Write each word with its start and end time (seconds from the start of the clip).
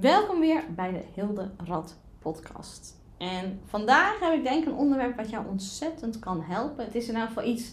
Welkom 0.00 0.40
weer 0.40 0.64
bij 0.74 0.92
de 0.92 1.02
Hilde 1.14 1.50
Rad 1.64 1.96
podcast. 2.18 2.96
En 3.18 3.60
vandaag 3.66 4.20
heb 4.20 4.32
ik 4.32 4.44
denk 4.44 4.66
een 4.66 4.74
onderwerp 4.74 5.16
wat 5.16 5.30
jou 5.30 5.46
ontzettend 5.46 6.18
kan 6.18 6.42
helpen. 6.42 6.84
Het 6.84 6.94
is 6.94 7.08
in 7.08 7.14
ieder 7.14 7.26
geval 7.26 7.44
iets 7.44 7.72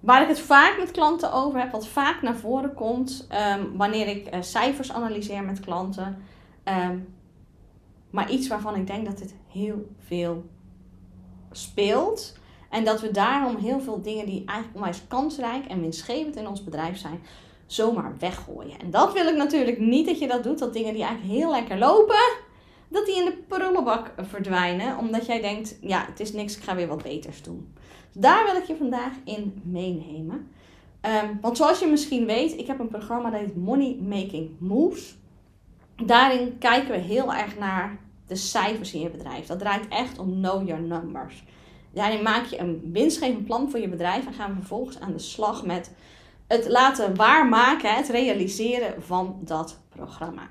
waar 0.00 0.22
ik 0.22 0.28
het 0.28 0.40
vaak 0.40 0.78
met 0.78 0.90
klanten 0.90 1.32
over 1.32 1.60
heb, 1.60 1.70
wat 1.72 1.88
vaak 1.88 2.22
naar 2.22 2.36
voren 2.36 2.74
komt 2.74 3.26
ehm, 3.28 3.76
wanneer 3.76 4.08
ik 4.08 4.34
uh, 4.34 4.42
cijfers 4.42 4.92
analyseer 4.92 5.44
met 5.44 5.60
klanten. 5.60 6.22
Ehm, 6.64 6.98
maar 8.10 8.30
iets 8.30 8.48
waarvan 8.48 8.74
ik 8.74 8.86
denk 8.86 9.06
dat 9.06 9.20
het 9.20 9.34
heel 9.48 9.86
veel 9.98 10.44
speelt. 11.50 12.38
En 12.70 12.84
dat 12.84 13.00
we 13.00 13.10
daarom 13.10 13.56
heel 13.56 13.80
veel 13.80 14.02
dingen 14.02 14.26
die 14.26 14.44
eigenlijk 14.44 14.76
onwijs 14.76 15.06
kansrijk 15.08 15.66
en 15.66 15.80
winstgevend 15.80 16.36
in 16.36 16.48
ons 16.48 16.64
bedrijf 16.64 16.98
zijn, 16.98 17.20
zomaar 17.72 18.14
weggooien. 18.18 18.78
En 18.78 18.90
dat 18.90 19.12
wil 19.12 19.26
ik 19.26 19.36
natuurlijk 19.36 19.78
niet 19.78 20.06
dat 20.06 20.18
je 20.18 20.28
dat 20.28 20.42
doet. 20.42 20.58
Dat 20.58 20.72
dingen 20.72 20.94
die 20.94 21.02
eigenlijk 21.02 21.34
heel 21.34 21.50
lekker 21.50 21.78
lopen, 21.78 22.34
dat 22.88 23.06
die 23.06 23.16
in 23.16 23.24
de 23.24 23.38
prullenbak 23.48 24.12
verdwijnen. 24.16 24.98
Omdat 24.98 25.26
jij 25.26 25.40
denkt, 25.40 25.78
ja, 25.80 26.04
het 26.08 26.20
is 26.20 26.32
niks, 26.32 26.56
ik 26.56 26.62
ga 26.62 26.74
weer 26.74 26.88
wat 26.88 27.02
beters 27.02 27.42
doen. 27.42 27.74
Dus 28.12 28.22
daar 28.22 28.44
wil 28.44 28.56
ik 28.56 28.66
je 28.66 28.76
vandaag 28.76 29.12
in 29.24 29.60
meenemen. 29.64 30.50
Ehm, 31.00 31.26
want 31.40 31.56
zoals 31.56 31.78
je 31.80 31.86
misschien 31.86 32.26
weet, 32.26 32.58
ik 32.58 32.66
heb 32.66 32.78
een 32.78 32.88
programma 32.88 33.30
dat 33.30 33.40
heet 33.40 33.56
Money 33.56 33.96
Making 34.00 34.50
Moves. 34.58 35.16
Daarin 36.04 36.58
kijken 36.58 36.90
we 36.90 36.98
heel 36.98 37.34
erg 37.34 37.58
naar 37.58 37.98
de 38.26 38.36
cijfers 38.36 38.94
in 38.94 39.00
je 39.00 39.10
bedrijf. 39.10 39.46
Dat 39.46 39.58
draait 39.58 39.88
echt 39.88 40.18
om 40.18 40.32
know 40.32 40.66
your 40.66 40.82
numbers. 40.82 41.44
Daarin 41.92 42.22
maak 42.22 42.44
je 42.44 42.58
een 42.58 42.90
winstgevend 42.92 43.44
plan 43.44 43.70
voor 43.70 43.80
je 43.80 43.88
bedrijf 43.88 44.26
en 44.26 44.32
gaan 44.32 44.50
we 44.50 44.56
vervolgens 44.56 45.00
aan 45.00 45.12
de 45.12 45.18
slag 45.18 45.64
met 45.64 45.90
het 46.52 46.68
laten 46.68 47.16
waarmaken, 47.16 47.94
het 47.94 48.08
realiseren 48.08 49.02
van 49.02 49.38
dat 49.40 49.78
programma. 49.88 50.42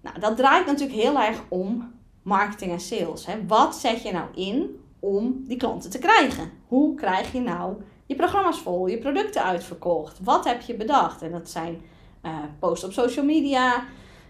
Nou, 0.00 0.20
dat 0.20 0.36
draait 0.36 0.66
natuurlijk 0.66 1.00
heel 1.00 1.20
erg 1.20 1.42
om 1.48 1.94
marketing 2.22 2.72
en 2.72 2.80
sales. 2.80 3.26
Hè. 3.26 3.46
Wat 3.46 3.76
zet 3.76 4.02
je 4.02 4.12
nou 4.12 4.26
in 4.34 4.80
om 5.00 5.44
die 5.46 5.56
klanten 5.56 5.90
te 5.90 5.98
krijgen? 5.98 6.50
Hoe 6.66 6.94
krijg 6.94 7.32
je 7.32 7.40
nou 7.40 7.74
je 8.06 8.14
programma's 8.14 8.58
vol, 8.58 8.86
je 8.86 8.98
producten 8.98 9.44
uitverkocht? 9.44 10.18
Wat 10.22 10.44
heb 10.44 10.60
je 10.60 10.74
bedacht? 10.74 11.22
En 11.22 11.30
dat 11.30 11.50
zijn 11.50 11.80
uh, 12.22 12.38
posts 12.58 12.84
op 12.84 12.92
social 12.92 13.24
media, 13.24 13.74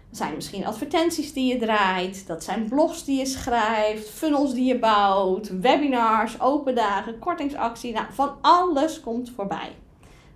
dat 0.09 0.17
zijn 0.17 0.35
misschien 0.35 0.65
advertenties 0.65 1.33
die 1.33 1.53
je 1.53 1.59
draait, 1.59 2.27
dat 2.27 2.43
zijn 2.43 2.69
blogs 2.69 3.05
die 3.05 3.17
je 3.17 3.25
schrijft, 3.25 4.09
funnels 4.09 4.53
die 4.53 4.65
je 4.65 4.79
bouwt, 4.79 5.59
webinars, 5.59 6.41
open 6.41 6.75
dagen, 6.75 7.19
kortingsactie. 7.19 7.93
Nou, 7.93 8.05
van 8.11 8.31
alles 8.41 8.99
komt 8.99 9.31
voorbij. 9.35 9.71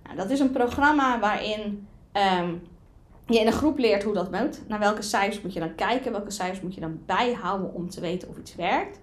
Nou, 0.04 0.16
dat 0.16 0.30
is 0.30 0.40
een 0.40 0.50
programma 0.50 1.18
waarin 1.20 1.86
um, 2.12 2.62
je 3.26 3.40
in 3.40 3.46
een 3.46 3.52
groep 3.52 3.78
leert 3.78 4.02
hoe 4.02 4.14
dat 4.14 4.30
moet. 4.30 4.68
Naar 4.68 4.78
welke 4.78 5.02
cijfers 5.02 5.42
moet 5.42 5.52
je 5.52 5.60
dan 5.60 5.74
kijken, 5.74 6.12
welke 6.12 6.30
cijfers 6.30 6.60
moet 6.60 6.74
je 6.74 6.80
dan 6.80 7.00
bijhouden 7.06 7.74
om 7.74 7.90
te 7.90 8.00
weten 8.00 8.28
of 8.28 8.38
iets 8.38 8.54
werkt. 8.54 9.00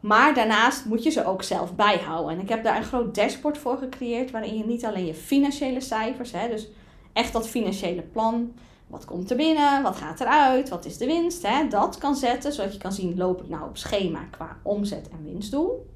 Maar 0.00 0.34
daarnaast 0.34 0.84
moet 0.84 1.02
je 1.02 1.10
ze 1.10 1.24
ook 1.24 1.42
zelf 1.42 1.74
bijhouden. 1.74 2.32
En 2.32 2.40
ik 2.40 2.48
heb 2.48 2.64
daar 2.64 2.76
een 2.76 2.84
groot 2.84 3.14
dashboard 3.14 3.58
voor 3.58 3.78
gecreëerd, 3.78 4.30
waarin 4.30 4.58
je 4.58 4.64
niet 4.64 4.84
alleen 4.84 5.06
je 5.06 5.14
financiële 5.14 5.80
cijfers, 5.80 6.32
hè, 6.32 6.48
dus 6.48 6.68
echt 7.12 7.32
dat 7.32 7.48
financiële 7.48 8.02
plan, 8.02 8.52
wat 8.86 9.04
komt 9.04 9.30
er 9.30 9.36
binnen, 9.36 9.82
wat 9.82 9.96
gaat 9.96 10.20
eruit, 10.20 10.68
wat 10.68 10.84
is 10.84 10.96
de 10.96 11.06
winst, 11.06 11.46
hè, 11.46 11.68
dat 11.68 11.98
kan 11.98 12.16
zetten, 12.16 12.52
zodat 12.52 12.72
je 12.72 12.78
kan 12.78 12.92
zien, 12.92 13.16
loop 13.16 13.42
ik 13.42 13.48
nou 13.48 13.68
op 13.68 13.76
schema 13.76 14.20
qua 14.30 14.56
omzet 14.62 15.08
en 15.08 15.24
winstdoel. 15.24 15.86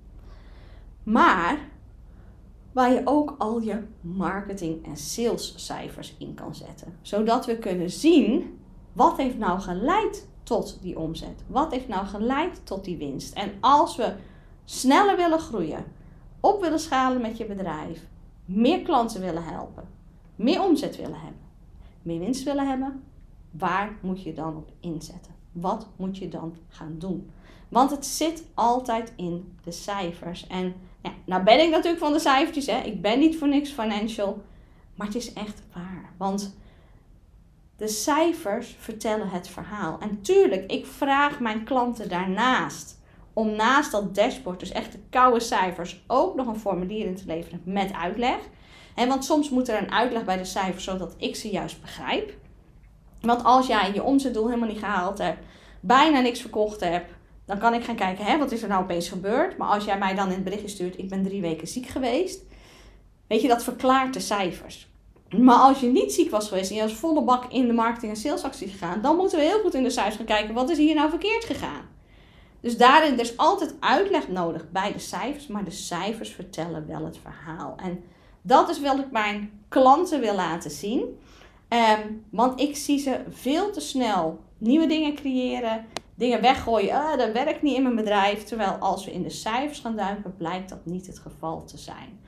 Maar 1.03 1.59
waar 2.73 2.93
je 2.93 3.03
ook 3.05 3.35
al 3.39 3.61
je 3.61 3.83
marketing- 4.01 4.87
en 4.87 4.97
salescijfers 4.97 6.15
in 6.19 6.35
kan 6.35 6.55
zetten. 6.55 6.95
Zodat 7.03 7.47
we 7.47 7.59
kunnen 7.59 7.91
zien 7.91 8.59
wat 8.93 9.17
heeft 9.17 9.39
nou 9.39 9.61
geleid 9.61 10.29
tot 10.43 10.79
die 10.83 10.99
omzet? 10.99 11.45
Wat 11.47 11.73
heeft 11.73 11.89
nou 11.89 12.07
geleid 12.07 12.67
tot 12.67 12.85
die 12.85 12.97
winst? 12.97 13.35
En 13.35 13.53
als 13.61 13.97
we 13.97 14.15
sneller 14.65 15.17
willen 15.17 15.39
groeien, 15.39 15.85
op 16.41 16.61
willen 16.61 16.81
schalen 16.81 17.21
met 17.21 17.37
je 17.37 17.45
bedrijf, 17.45 18.07
meer 18.45 18.83
klanten 18.83 19.21
willen 19.21 19.45
helpen, 19.45 19.89
meer 20.37 20.63
omzet 20.63 20.97
willen 20.97 21.21
hebben, 21.21 21.41
meer 22.03 22.19
winst 22.19 22.43
willen 22.43 22.69
hebben, 22.69 23.03
waar 23.51 23.99
moet 24.01 24.23
je 24.23 24.33
dan 24.33 24.57
op 24.57 24.71
inzetten? 24.81 25.33
Wat 25.53 25.87
moet 25.97 26.19
je 26.19 26.29
dan 26.29 26.57
gaan 26.69 26.95
doen? 26.99 27.31
Want 27.69 27.91
het 27.91 28.07
zit 28.07 28.45
altijd 28.55 29.13
in 29.17 29.53
de 29.63 29.71
cijfers. 29.71 30.47
En 30.47 30.75
ja, 31.03 31.11
nou 31.25 31.43
ben 31.43 31.61
ik 31.61 31.71
natuurlijk 31.71 32.03
van 32.03 32.13
de 32.13 32.19
cijfertjes, 32.19 32.67
hè. 32.67 32.81
Ik 32.81 33.03
ben 33.03 33.19
niet 33.19 33.39
voor 33.39 33.49
niks 33.49 33.71
financial. 33.71 34.43
Maar 34.95 35.07
het 35.07 35.17
is 35.17 35.33
echt 35.33 35.63
waar. 35.75 36.13
Want 36.17 36.57
de 37.77 37.89
cijfers 37.89 38.77
vertellen 38.79 39.29
het 39.29 39.49
verhaal. 39.49 39.99
En 40.01 40.23
tuurlijk, 40.23 40.71
ik 40.71 40.87
vraag 40.87 41.41
mijn 41.41 41.65
klanten 41.65 42.09
daarnaast 42.09 43.01
om 43.33 43.57
naast 43.57 43.91
dat 43.91 44.15
dashboard, 44.15 44.61
dus 44.61 44.73
echt 44.73 44.93
de 44.93 44.99
koude 45.11 45.41
cijfers, 45.41 46.05
ook 46.07 46.35
nog 46.35 46.47
een 46.47 46.61
formulier 46.61 47.07
in 47.07 47.17
te 47.17 47.27
leveren 47.27 47.63
met 47.65 47.93
uitleg. 47.93 48.39
En 48.95 49.09
want 49.09 49.25
soms 49.25 49.51
moet 49.51 49.69
er 49.69 49.83
een 49.83 49.93
uitleg 49.93 50.25
bij 50.25 50.37
de 50.37 50.45
cijfers, 50.45 50.85
zodat 50.85 51.15
ik 51.19 51.37
ze 51.37 51.51
juist 51.51 51.81
begrijp. 51.81 52.35
Want 53.21 53.45
als 53.45 53.67
jij 53.67 53.93
je 53.95 54.03
omzetdoel 54.03 54.49
helemaal 54.49 54.69
niet 54.69 54.79
gehaald 54.79 55.19
hebt, 55.19 55.45
bijna 55.81 56.21
niks 56.21 56.41
verkocht 56.41 56.81
hebt, 56.81 57.13
dan 57.53 57.61
kan 57.61 57.75
ik 57.75 57.85
gaan 57.85 57.97
kijken, 57.97 58.25
hè, 58.25 58.39
wat 58.39 58.53
is 58.53 58.63
er 58.63 58.69
nou 58.69 58.83
opeens 58.83 59.09
gebeurd? 59.09 59.57
Maar 59.57 59.69
als 59.69 59.85
jij 59.85 59.99
mij 59.99 60.15
dan 60.15 60.27
in 60.27 60.35
het 60.35 60.45
berichtje 60.45 60.69
stuurt, 60.69 60.99
ik 60.99 61.09
ben 61.09 61.23
drie 61.23 61.41
weken 61.41 61.69
ziek 61.69 61.87
geweest. 61.87 62.41
Weet 63.27 63.43
je, 63.43 63.49
dat 63.49 63.65
verklaart 63.65 64.15
de 64.15 64.21
cijfers. 64.21 64.89
Maar 65.39 65.59
als 65.59 65.81
je 65.81 65.87
niet 65.87 66.13
ziek 66.13 66.31
was 66.31 66.49
geweest 66.49 66.71
en 66.71 66.77
je 66.77 66.83
was 66.83 66.95
volle 66.95 67.23
bak 67.23 67.53
in 67.53 67.67
de 67.67 67.73
marketing 67.73 68.13
en 68.13 68.19
salesactie 68.19 68.69
gegaan, 68.69 69.01
dan 69.01 69.17
moeten 69.17 69.39
we 69.39 69.45
heel 69.45 69.61
goed 69.61 69.75
in 69.75 69.83
de 69.83 69.91
cijfers 69.91 70.17
gaan 70.17 70.25
kijken, 70.25 70.55
wat 70.55 70.71
is 70.71 70.79
hier 70.79 70.95
nou 70.95 71.11
verkeerd 71.11 71.45
gegaan? 71.45 71.89
Dus 72.61 72.77
daarin, 72.77 73.13
er 73.13 73.21
is 73.21 73.37
altijd 73.37 73.75
uitleg 73.81 74.29
nodig 74.29 74.71
bij 74.71 74.93
de 74.93 74.99
cijfers, 74.99 75.47
maar 75.47 75.65
de 75.65 75.71
cijfers 75.71 76.31
vertellen 76.31 76.87
wel 76.87 77.05
het 77.05 77.19
verhaal. 77.23 77.75
En 77.77 78.05
dat 78.43 78.69
is 78.69 78.81
wat 78.81 78.99
ik 78.99 79.11
mijn 79.11 79.63
klanten 79.69 80.21
wil 80.21 80.35
laten 80.35 80.71
zien. 80.71 81.19
Um, 81.69 82.25
want 82.31 82.61
ik 82.61 82.77
zie 82.77 82.99
ze 82.99 83.21
veel 83.31 83.71
te 83.71 83.81
snel 83.81 84.41
nieuwe 84.59 84.87
dingen 84.87 85.15
creëren, 85.15 85.87
dingen 86.23 86.41
weggooien. 86.41 86.95
Ah, 86.95 87.19
dat 87.19 87.33
werkt 87.33 87.63
niet 87.63 87.77
in 87.77 87.83
mijn 87.83 87.95
bedrijf. 87.95 88.45
Terwijl 88.45 88.71
als 88.71 89.05
we 89.05 89.13
in 89.13 89.23
de 89.23 89.31
cijfers 89.31 89.81
gaan 89.81 89.97
duiken, 89.97 90.37
blijkt 90.37 90.69
dat 90.69 90.87
niet 90.87 91.07
het 91.07 91.19
geval 91.19 91.65
te 91.65 91.79
zijn. 91.79 92.21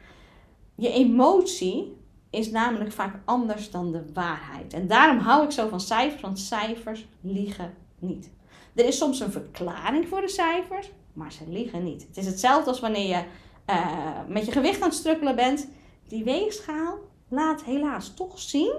Je 0.75 0.91
emotie 0.91 1.97
is 2.31 2.51
namelijk 2.51 2.93
vaak 2.93 3.21
anders 3.25 3.71
dan 3.71 3.93
de 3.93 4.05
waarheid. 4.13 4.73
En 4.73 4.87
daarom 4.87 5.19
hou 5.19 5.45
ik 5.45 5.51
zo 5.51 5.69
van 5.69 5.81
cijfers, 5.81 6.23
want 6.23 6.39
cijfers 6.39 7.07
liegen 7.21 7.75
niet. 7.99 8.31
Er 8.75 8.85
is 8.85 8.99
soms 8.99 9.21
een 9.21 9.33
verklaring 9.33 10.09
voor 10.09 10.21
de 10.21 10.29
cijfers, 10.29 10.91
maar 11.13 11.33
ze 11.33 11.45
liegen 11.49 11.85
niet. 11.85 12.07
Het 12.07 12.17
is 12.17 12.27
hetzelfde 12.27 12.71
als 12.71 12.81
wanneer 12.81 13.09
je 13.09 13.25
uh, 13.71 14.19
met 14.29 14.47
je 14.47 14.53
gewicht 14.53 14.83
aan 14.83 14.89
het 14.89 14.99
strukkelen 14.99 15.37
bent. 15.37 15.69
Die 16.09 16.25
weegschaal 16.25 16.99
laat 17.29 17.65
helaas 17.65 18.15
toch 18.15 18.39
zien 18.39 18.75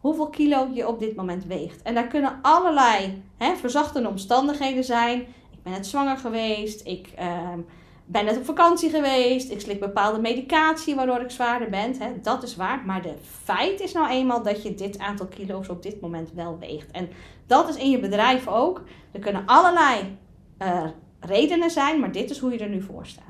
hoeveel 0.00 0.28
kilo 0.28 0.68
je 0.72 0.88
op 0.88 0.98
dit 0.98 1.16
moment 1.16 1.44
weegt. 1.44 1.82
En 1.82 1.94
daar 1.94 2.06
kunnen 2.06 2.38
allerlei 2.42 3.22
hè, 3.36 3.56
verzachtende 3.56 4.08
omstandigheden 4.08 4.84
zijn. 4.84 5.20
Ik 5.50 5.62
ben 5.62 5.72
net 5.72 5.86
zwanger 5.86 6.16
geweest, 6.16 6.86
ik 6.86 7.08
uh, 7.18 7.52
ben 8.06 8.24
net 8.24 8.36
op 8.36 8.44
vakantie 8.44 8.90
geweest, 8.90 9.50
ik 9.50 9.60
slik 9.60 9.80
bepaalde 9.80 10.20
medicatie 10.20 10.94
waardoor 10.94 11.20
ik 11.20 11.30
zwaarder 11.30 11.70
ben. 11.70 11.94
Hè, 11.98 12.20
dat 12.22 12.42
is 12.42 12.56
waar. 12.56 12.82
Maar 12.86 13.02
de 13.02 13.14
feit 13.42 13.80
is 13.80 13.92
nou 13.92 14.08
eenmaal 14.08 14.42
dat 14.42 14.62
je 14.62 14.74
dit 14.74 14.98
aantal 14.98 15.26
kilo's 15.26 15.68
op 15.68 15.82
dit 15.82 16.00
moment 16.00 16.30
wel 16.34 16.58
weegt. 16.58 16.90
En 16.90 17.08
dat 17.46 17.68
is 17.68 17.76
in 17.76 17.90
je 17.90 17.98
bedrijf 17.98 18.48
ook. 18.48 18.82
Er 19.12 19.20
kunnen 19.20 19.42
allerlei 19.46 20.18
uh, 20.62 20.84
redenen 21.20 21.70
zijn, 21.70 22.00
maar 22.00 22.12
dit 22.12 22.30
is 22.30 22.38
hoe 22.38 22.52
je 22.52 22.58
er 22.58 22.68
nu 22.68 22.82
voor 22.82 23.06
staat. 23.06 23.24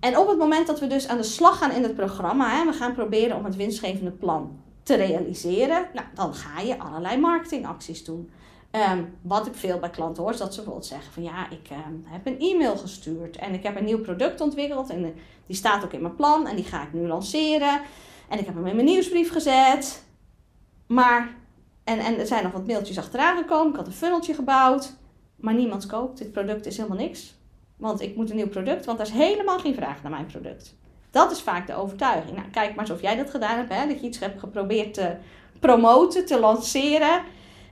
En 0.00 0.18
op 0.18 0.28
het 0.28 0.38
moment 0.38 0.66
dat 0.66 0.80
we 0.80 0.86
dus 0.86 1.08
aan 1.08 1.16
de 1.16 1.22
slag 1.22 1.58
gaan 1.58 1.72
in 1.72 1.82
het 1.82 1.94
programma, 1.94 2.48
hè, 2.48 2.64
we 2.64 2.72
gaan 2.72 2.94
proberen 2.94 3.36
om 3.36 3.44
het 3.44 3.56
winstgevende 3.56 4.10
plan 4.10 4.64
te 4.86 4.94
realiseren, 4.94 5.86
nou, 5.94 6.06
dan 6.14 6.34
ga 6.34 6.60
je 6.60 6.78
allerlei 6.78 7.18
marketingacties 7.18 8.04
doen. 8.04 8.30
Ehm, 8.70 9.02
wat 9.22 9.46
ik 9.46 9.54
veel 9.54 9.78
bij 9.78 9.90
klanten 9.90 10.22
hoor, 10.22 10.32
is 10.32 10.38
dat 10.38 10.50
ze 10.50 10.56
bijvoorbeeld 10.56 10.86
zeggen 10.86 11.12
van 11.12 11.22
ja, 11.22 11.50
ik 11.50 11.68
ehm, 11.70 11.94
heb 12.04 12.26
een 12.26 12.38
e-mail 12.38 12.76
gestuurd 12.76 13.36
en 13.36 13.54
ik 13.54 13.62
heb 13.62 13.76
een 13.76 13.84
nieuw 13.84 14.00
product 14.00 14.40
ontwikkeld 14.40 14.90
en 14.90 15.14
die 15.46 15.56
staat 15.56 15.84
ook 15.84 15.92
in 15.92 16.02
mijn 16.02 16.14
plan 16.14 16.46
en 16.46 16.56
die 16.56 16.64
ga 16.64 16.82
ik 16.82 16.92
nu 16.92 17.06
lanceren. 17.06 17.80
En 18.28 18.38
ik 18.38 18.46
heb 18.46 18.54
hem 18.54 18.66
in 18.66 18.74
mijn 18.74 18.86
nieuwsbrief 18.86 19.32
gezet. 19.32 20.04
Maar, 20.86 21.36
en, 21.84 21.98
en 21.98 22.18
er 22.18 22.26
zijn 22.26 22.42
nog 22.42 22.52
wat 22.52 22.66
mailtjes 22.66 22.98
achteraan 22.98 23.36
gekomen, 23.36 23.70
ik 23.70 23.76
had 23.76 23.86
een 23.86 23.92
funneltje 23.92 24.34
gebouwd, 24.34 24.92
maar 25.36 25.54
niemand 25.54 25.86
koopt. 25.86 26.18
Dit 26.18 26.32
product 26.32 26.66
is 26.66 26.76
helemaal 26.76 26.98
niks. 26.98 27.34
Want 27.76 28.00
ik 28.00 28.16
moet 28.16 28.30
een 28.30 28.36
nieuw 28.36 28.48
product, 28.48 28.84
want 28.84 28.98
er 28.98 29.06
is 29.06 29.12
helemaal 29.12 29.58
geen 29.58 29.74
vraag 29.74 30.02
naar 30.02 30.10
mijn 30.10 30.26
product. 30.26 30.76
Dat 31.16 31.30
is 31.30 31.40
vaak 31.40 31.66
de 31.66 31.74
overtuiging. 31.74 32.36
Nou, 32.36 32.48
kijk 32.48 32.74
maar 32.74 32.84
eens 32.84 32.94
of 32.94 33.00
jij 33.00 33.16
dat 33.16 33.30
gedaan 33.30 33.56
hebt. 33.56 33.72
Hè? 33.72 33.86
Dat 33.86 34.00
je 34.00 34.06
iets 34.06 34.18
hebt 34.18 34.40
geprobeerd 34.40 34.94
te 34.94 35.16
promoten, 35.60 36.26
te 36.26 36.40
lanceren. 36.40 37.22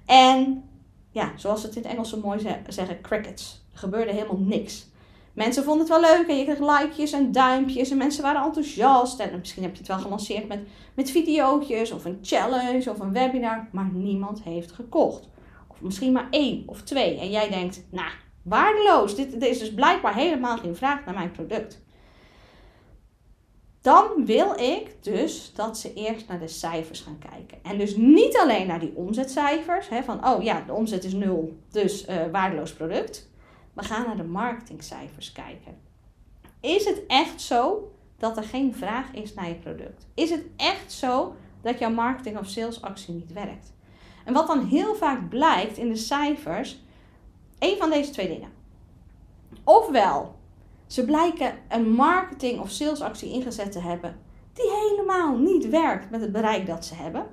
En 0.07 0.65
ja, 1.11 1.33
zoals 1.37 1.63
het 1.63 1.77
in 1.77 1.83
het 1.83 1.91
Engels 1.91 2.09
zo 2.09 2.21
mooi 2.23 2.41
zeggen, 2.69 3.01
crickets. 3.01 3.65
Er 3.73 3.79
gebeurde 3.79 4.13
helemaal 4.13 4.39
niks. 4.39 4.87
Mensen 5.33 5.65
vonden 5.65 5.87
het 5.87 6.01
wel 6.01 6.17
leuk 6.17 6.29
en 6.29 6.37
je 6.37 6.45
kreeg 6.45 6.59
likejes 6.59 7.13
en 7.13 7.33
duimpjes 7.33 7.91
en 7.91 7.97
mensen 7.97 8.23
waren 8.23 8.43
enthousiast. 8.43 9.21
En 9.21 9.39
misschien 9.39 9.63
heb 9.63 9.73
je 9.73 9.79
het 9.79 9.89
wel 9.89 9.99
gelanceerd 9.99 10.49
met, 10.49 10.61
met 10.95 11.11
video's 11.11 11.91
of 11.91 12.05
een 12.05 12.19
challenge 12.23 12.91
of 12.91 12.99
een 12.99 13.13
webinar, 13.13 13.69
maar 13.73 13.91
niemand 13.93 14.43
heeft 14.43 14.73
gekocht. 14.73 15.29
Of 15.69 15.81
misschien 15.81 16.13
maar 16.13 16.29
één 16.31 16.63
of 16.67 16.83
twee. 16.83 17.19
En 17.19 17.31
jij 17.31 17.49
denkt, 17.49 17.85
nou, 17.91 18.11
waardeloos. 18.43 19.17
Dit, 19.17 19.31
dit 19.31 19.43
is 19.43 19.59
dus 19.59 19.75
blijkbaar 19.75 20.15
helemaal 20.15 20.59
geen 20.59 20.77
vraag 20.77 21.05
naar 21.05 21.15
mijn 21.15 21.31
product. 21.31 21.83
Dan 23.85 24.25
wil 24.25 24.61
ik 24.61 25.03
dus 25.03 25.53
dat 25.55 25.79
ze 25.79 25.95
eerst 25.95 26.29
naar 26.29 26.39
de 26.39 26.49
cijfers 26.49 27.01
gaan 27.01 27.19
kijken. 27.31 27.59
En 27.63 27.79
dus 27.79 27.97
niet 27.97 28.39
alleen 28.39 28.67
naar 28.67 28.81
die 28.81 28.93
omzetcijfers, 28.95 29.89
hè, 29.89 30.03
van 30.03 30.27
oh 30.27 30.43
ja, 30.43 30.61
de 30.61 30.73
omzet 30.73 31.05
is 31.05 31.13
nul, 31.13 31.57
dus 31.71 32.09
uh, 32.09 32.17
waardeloos 32.33 32.73
product. 32.73 33.31
We 33.73 33.85
gaan 33.85 34.07
naar 34.07 34.17
de 34.17 34.25
marketingcijfers 34.25 35.33
kijken. 35.33 35.77
Is 36.61 36.85
het 36.85 37.03
echt 37.07 37.41
zo 37.41 37.93
dat 38.19 38.37
er 38.37 38.43
geen 38.43 38.75
vraag 38.75 39.13
is 39.13 39.35
naar 39.35 39.49
je 39.49 39.55
product? 39.55 40.07
Is 40.15 40.31
het 40.31 40.45
echt 40.57 40.93
zo 40.93 41.35
dat 41.63 41.79
jouw 41.79 41.91
marketing 41.91 42.39
of 42.39 42.47
salesactie 42.47 43.15
niet 43.15 43.33
werkt? 43.33 43.73
En 44.25 44.33
wat 44.33 44.47
dan 44.47 44.67
heel 44.67 44.95
vaak 44.95 45.29
blijkt 45.29 45.77
in 45.77 45.89
de 45.89 45.97
cijfers, 45.97 46.83
een 47.59 47.77
van 47.77 47.91
deze 47.91 48.11
twee 48.11 48.29
dingen. 48.29 48.51
Ofwel, 49.65 50.35
ze 50.87 51.05
blijken 51.05 51.55
een 51.69 51.91
marketing 51.91 52.61
of 52.61 52.71
salesactie 52.71 53.33
ingezet 53.33 53.73
te 53.73 53.81
hebben 53.81 54.17
die 54.53 54.71
helemaal 54.71 55.37
niet 55.37 55.69
werkt 55.69 56.11
met 56.11 56.21
het 56.21 56.33
bereik 56.33 56.67
dat 56.67 56.85
ze 56.85 56.95
hebben. 56.95 57.27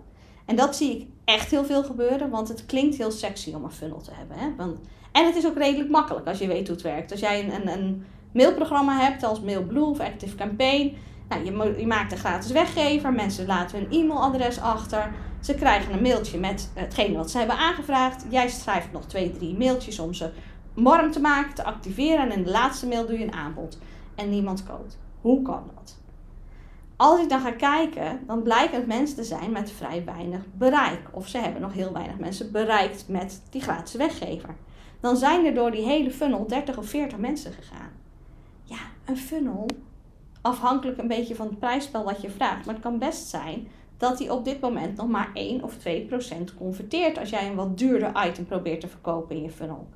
En 0.45 0.55
dat 0.55 0.75
zie 0.75 0.97
ik 0.97 1.07
echt 1.25 1.51
heel 1.51 1.65
veel 1.65 1.83
gebeuren, 1.83 2.29
want 2.29 2.47
het 2.47 2.65
klinkt 2.65 2.97
heel 2.97 3.11
sexy 3.11 3.53
om 3.53 3.63
een 3.63 3.71
funnel 3.71 4.01
te 4.01 4.11
hebben. 4.13 4.37
Hè? 4.37 4.55
Want 4.57 4.79
en 5.11 5.25
het 5.25 5.35
is 5.35 5.45
ook 5.45 5.57
redelijk 5.57 5.89
makkelijk 5.89 6.27
als 6.27 6.39
je 6.39 6.47
weet 6.47 6.67
hoe 6.67 6.75
het 6.75 6.85
werkt. 6.85 7.11
Als 7.11 7.19
jij 7.19 7.43
een, 7.43 7.55
een, 7.55 7.67
een 7.67 8.05
mailprogramma 8.33 8.97
hebt 8.97 9.23
als 9.23 9.41
MailBlue 9.41 9.83
of 9.83 9.99
Active 9.99 10.35
Campaign. 10.35 10.95
Nou, 11.29 11.45
je, 11.77 11.87
maakt 11.87 12.11
een 12.11 12.17
gratis 12.17 12.51
weggever. 12.51 13.13
Mensen 13.13 13.45
laten 13.45 13.77
hun 13.77 13.91
e-mailadres 13.91 14.59
achter. 14.59 15.11
Ze 15.39 15.53
krijgen 15.53 15.93
een 15.93 16.01
mailtje 16.01 16.39
met 16.39 16.71
hetgene 16.73 17.17
wat 17.17 17.31
ze 17.31 17.37
hebben 17.37 17.57
aangevraagd. 17.57 18.25
Jij 18.29 18.49
schrijft 18.49 18.91
nog 18.91 19.05
twee, 19.05 19.31
drie 19.31 19.57
mailtjes 19.57 19.99
om 19.99 20.13
ze 20.13 20.29
warm 20.73 21.11
te 21.11 21.19
maken, 21.19 21.55
te 21.55 21.63
activeren. 21.63 22.19
En 22.19 22.37
in 22.37 22.43
de 22.43 22.51
laatste 22.51 22.87
mail 22.87 23.05
doe 23.05 23.17
je 23.17 23.23
een 23.23 23.33
aanbod. 23.33 23.77
En 24.15 24.29
niemand 24.29 24.63
koopt. 24.63 24.99
Hoe 25.21 25.41
kan 25.41 25.63
dat? 25.75 25.99
Als 26.95 27.21
ik 27.21 27.29
dan 27.29 27.41
ga 27.41 27.51
kijken, 27.51 28.19
dan 28.27 28.41
blijkt 28.41 28.75
het 28.75 28.87
mensen 28.87 29.15
te 29.15 29.23
zijn 29.23 29.51
met 29.51 29.71
vrij 29.71 30.05
weinig 30.05 30.41
bereik. 30.53 31.09
Of 31.11 31.27
ze 31.27 31.37
hebben 31.37 31.61
nog 31.61 31.73
heel 31.73 31.93
weinig 31.93 32.17
mensen 32.17 32.51
bereikt 32.51 33.07
met 33.07 33.41
die 33.49 33.61
gratis 33.61 33.93
weggever 33.93 34.55
dan 35.01 35.17
zijn 35.17 35.45
er 35.45 35.53
door 35.53 35.71
die 35.71 35.85
hele 35.85 36.11
funnel 36.11 36.47
30 36.47 36.77
of 36.77 36.85
40 36.85 37.17
mensen 37.17 37.51
gegaan. 37.51 37.91
Ja, 38.63 38.77
een 39.05 39.17
funnel, 39.17 39.65
afhankelijk 40.41 40.97
een 40.97 41.07
beetje 41.07 41.35
van 41.35 41.47
het 41.47 41.59
prijsspel 41.59 42.03
wat 42.03 42.21
je 42.21 42.29
vraagt, 42.29 42.65
maar 42.65 42.73
het 42.73 42.83
kan 42.83 42.99
best 42.99 43.27
zijn 43.27 43.67
dat 43.97 44.17
die 44.17 44.33
op 44.33 44.45
dit 44.45 44.61
moment 44.61 44.97
nog 44.97 45.07
maar 45.07 45.31
1 45.33 45.63
of 45.63 45.77
2 45.77 46.05
procent 46.05 46.55
converteert 46.55 47.17
als 47.17 47.29
jij 47.29 47.47
een 47.47 47.55
wat 47.55 47.77
duurder 47.77 48.27
item 48.27 48.45
probeert 48.45 48.81
te 48.81 48.87
verkopen 48.87 49.35
in 49.35 49.41
je 49.41 49.49
funnel. 49.49 49.87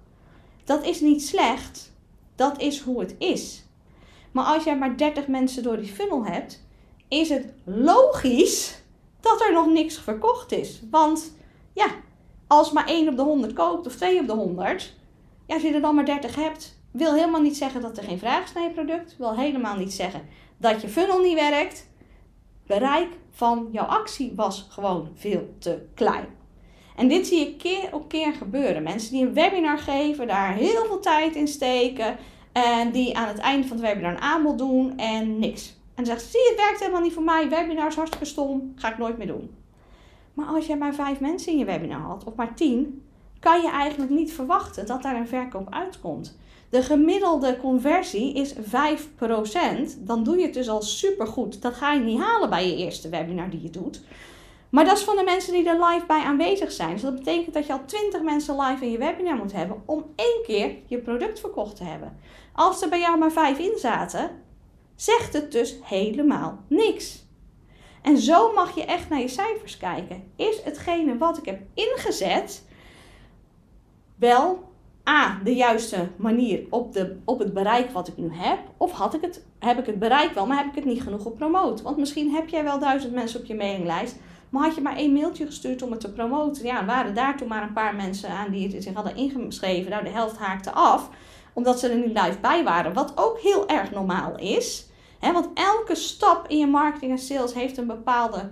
Dat 0.66 0.86
is 0.86 1.00
niet 1.00 1.26
slecht, 1.26 1.94
dat 2.36 2.62
is 2.62 2.80
hoe 2.80 3.00
het 3.00 3.16
is. 3.18 3.64
Maar 4.32 4.46
als 4.46 4.64
jij 4.64 4.78
maar 4.78 4.98
30 4.98 5.28
mensen 5.28 5.64
door 5.64 5.78
die 5.78 5.94
funnel 5.94 6.26
hebt, 6.26 6.64
is 7.08 7.30
het 7.30 7.54
logisch 7.64 8.82
dat 9.20 9.42
er 9.42 9.54
nog 9.54 9.68
niks 9.68 9.98
verkocht 9.98 10.52
is. 10.52 10.82
Want 10.92 11.36
ja, 11.74 11.88
als 12.48 12.72
maar 12.72 12.88
1 12.88 13.08
op 13.08 13.16
de 13.16 13.22
100 13.22 13.54
koopt 13.54 13.88
of 13.88 13.96
2 13.96 14.20
op 14.20 14.28
de 14.28 14.34
100, 14.34 14.94
ja, 15.46 15.54
als 15.54 15.64
je 15.64 15.74
er 15.74 15.82
dan 15.82 15.96
maar 15.96 16.06
30 16.06 16.36
hebt, 16.36 16.80
wil 16.92 17.14
helemaal 17.14 17.42
niet 17.42 17.58
zeggen 17.58 17.82
dat 17.82 17.98
er 17.98 18.04
geen 18.04 18.20
vraag 18.20 18.44
is 18.44 18.54
naar 18.54 18.64
je 18.64 18.70
product. 18.70 19.16
Wil 19.18 19.36
helemaal 19.36 19.76
niet 19.78 19.94
zeggen 19.94 20.28
dat 20.58 20.82
je 20.82 20.90
funnel 20.90 21.20
niet 21.20 21.40
werkt. 21.40 21.88
Bereik 22.68 23.10
van 23.32 23.70
jouw 23.72 23.86
actie 23.86 24.34
was 24.36 24.68
gewoon 24.70 25.10
veel 25.14 25.56
te 25.60 25.86
klein. 25.94 26.28
En 26.96 27.08
dit 27.08 27.28
zie 27.28 27.40
je 27.40 27.56
keer 27.56 27.90
op 27.92 28.08
keer 28.08 28.34
gebeuren. 28.34 28.84
Mensen 28.84 29.12
die 29.12 29.26
een 29.26 29.34
webinar 29.34 29.78
geven, 29.78 30.28
daar 30.28 30.54
heel 30.54 30.86
veel 30.86 31.00
tijd 31.00 31.36
in 31.36 31.48
steken. 31.48 32.18
En 32.52 32.92
die 32.92 33.18
aan 33.18 33.28
het 33.28 33.38
einde 33.38 33.68
van 33.68 33.78
het 33.78 33.86
webinar 33.86 34.12
een 34.12 34.22
aanbod 34.22 34.58
doen 34.58 34.98
en 34.98 35.40
niks. 35.40 35.68
En 35.70 36.04
dan 36.04 36.06
zeggen 36.06 36.30
zie 36.30 36.50
het 36.50 36.58
werkt 36.58 36.80
helemaal 36.80 37.02
niet 37.02 37.14
voor 37.14 37.24
mij. 37.24 37.50
Webinar 37.50 37.88
is 37.88 37.96
hartstikke 37.96 38.26
stom, 38.26 38.74
ga 38.76 38.92
ik 38.92 38.98
nooit 38.98 39.18
meer 39.18 39.28
doen. 39.28 39.56
Maar 40.34 40.46
als 40.46 40.66
je 40.66 40.76
maar 40.76 40.94
vijf 40.94 41.20
mensen 41.20 41.52
in 41.52 41.58
je 41.58 41.66
webinar 41.66 42.02
had, 42.02 42.24
of 42.24 42.36
maar 42.36 42.56
tien, 42.56 43.04
kan 43.40 43.62
je 43.62 43.70
eigenlijk 43.70 44.12
niet 44.12 44.34
verwachten 44.34 44.86
dat 44.86 45.02
daar 45.02 45.16
een 45.16 45.28
verkoop 45.28 45.74
uitkomt. 45.74 46.38
De 46.70 46.84
gemiddelde 46.84 47.58
conversie 47.58 48.34
is 48.34 48.54
5%. 48.54 48.58
Dan 50.00 50.24
doe 50.24 50.38
je 50.38 50.44
het 50.44 50.54
dus 50.54 50.70
al 50.70 50.82
supergoed. 50.82 51.62
Dat 51.62 51.74
ga 51.74 51.94
je 51.94 52.00
niet 52.00 52.20
halen 52.20 52.50
bij 52.50 52.70
je 52.70 52.76
eerste 52.76 53.10
webinar 53.10 53.50
die 53.50 53.62
je 53.62 53.70
doet. 53.70 54.02
Maar 54.70 54.86
dat 54.86 54.98
is 54.98 55.04
van 55.04 55.16
de 55.16 55.24
mensen 55.24 55.54
die 55.54 55.70
er 55.70 55.86
live 55.86 56.06
bij 56.06 56.22
aanwezig 56.22 56.72
zijn. 56.72 56.92
Dus 56.92 57.02
dat 57.02 57.16
betekent 57.16 57.54
dat 57.54 57.66
je 57.66 57.74
al 57.74 57.86
20 57.86 58.22
mensen 58.22 58.62
live 58.62 58.86
in 58.86 58.92
je 58.92 58.98
webinar 58.98 59.36
moet 59.36 59.52
hebben 59.52 59.84
om 59.86 60.06
één 60.16 60.42
keer 60.46 60.76
je 60.86 60.98
product 60.98 61.40
verkocht 61.40 61.76
te 61.76 61.84
hebben. 61.84 62.18
Als 62.54 62.82
er 62.82 62.90
bij 62.90 63.00
jou 63.00 63.18
maar 63.18 63.32
5 63.32 63.60
in 63.60 63.78
zaten, 63.78 64.30
zegt 64.96 65.34
het 65.34 65.52
dus 65.52 65.76
helemaal 65.84 66.60
niks. 66.68 67.24
En 68.02 68.18
zo 68.18 68.54
mag 68.54 68.76
je 68.76 68.86
echt 68.86 69.10
naar 69.10 69.20
je 69.20 69.28
cijfers 69.28 69.78
kijken. 69.78 70.32
Is 70.36 70.62
hetgene 70.64 71.18
wat 71.18 71.38
ik 71.38 71.46
heb 71.46 71.62
ingezet 71.74 72.64
wel 74.16 74.74
A, 75.10 75.40
de 75.44 75.56
juiste 75.56 76.08
manier 76.16 76.66
op, 76.70 76.94
de, 76.94 77.18
op 77.26 77.40
het 77.40 77.54
bereik 77.54 77.92
wat 77.92 78.08
ik 78.08 78.18
nu 78.18 78.30
heb? 78.32 78.60
Of 78.78 78.92
had 78.92 79.14
ik 79.14 79.22
het, 79.22 79.46
heb 79.60 79.80
ik 79.80 79.86
het 79.86 80.00
bereik 80.00 80.34
wel, 80.34 80.46
maar 80.46 80.58
heb 80.58 80.68
ik 80.68 80.76
het 80.76 80.86
niet 80.86 81.02
genoeg 81.02 81.26
op 81.26 81.36
promoten? 81.36 81.86
Want 81.86 81.98
misschien 81.98 82.34
heb 82.34 82.50
jij 82.50 82.64
wel 82.64 82.80
duizend 82.80 83.14
mensen 83.14 83.40
op 83.40 83.46
je 83.46 83.56
mailinglijst, 83.56 84.16
maar 84.50 84.64
had 84.64 84.76
je 84.76 84.82
maar 84.82 84.96
één 84.96 85.14
mailtje 85.14 85.46
gestuurd 85.46 85.82
om 85.82 85.92
het 85.92 86.00
te 86.00 86.14
promoten? 86.14 86.66
Ja, 86.66 86.86
waren 86.86 87.14
daar 87.14 87.38
toen 87.38 87.48
maar 87.48 87.64
een 87.64 87.74
paar 87.74 87.96
mensen 87.96 88.30
aan 88.30 88.52
die 88.52 88.82
zich 88.82 88.94
hadden 88.94 89.16
ingeschreven. 89.16 89.92
Nou, 89.92 90.04
de 90.04 90.10
helft 90.10 90.38
haakte 90.38 90.72
af, 90.72 91.10
omdat 91.54 91.80
ze 91.80 91.90
er 91.90 91.98
niet 91.98 92.20
live 92.20 92.40
bij 92.42 92.64
waren. 92.64 92.94
Wat 92.94 93.12
ook 93.16 93.40
heel 93.40 93.68
erg 93.68 93.92
normaal 93.92 94.38
is 94.38 94.86
want 95.34 95.50
elke 95.54 95.96
stap 95.96 96.48
in 96.48 96.58
je 96.58 96.68
marketing 96.68 97.12
en 97.12 97.18
sales 97.18 97.54
heeft 97.54 97.78
een 97.78 97.88
bepaalde 97.88 98.50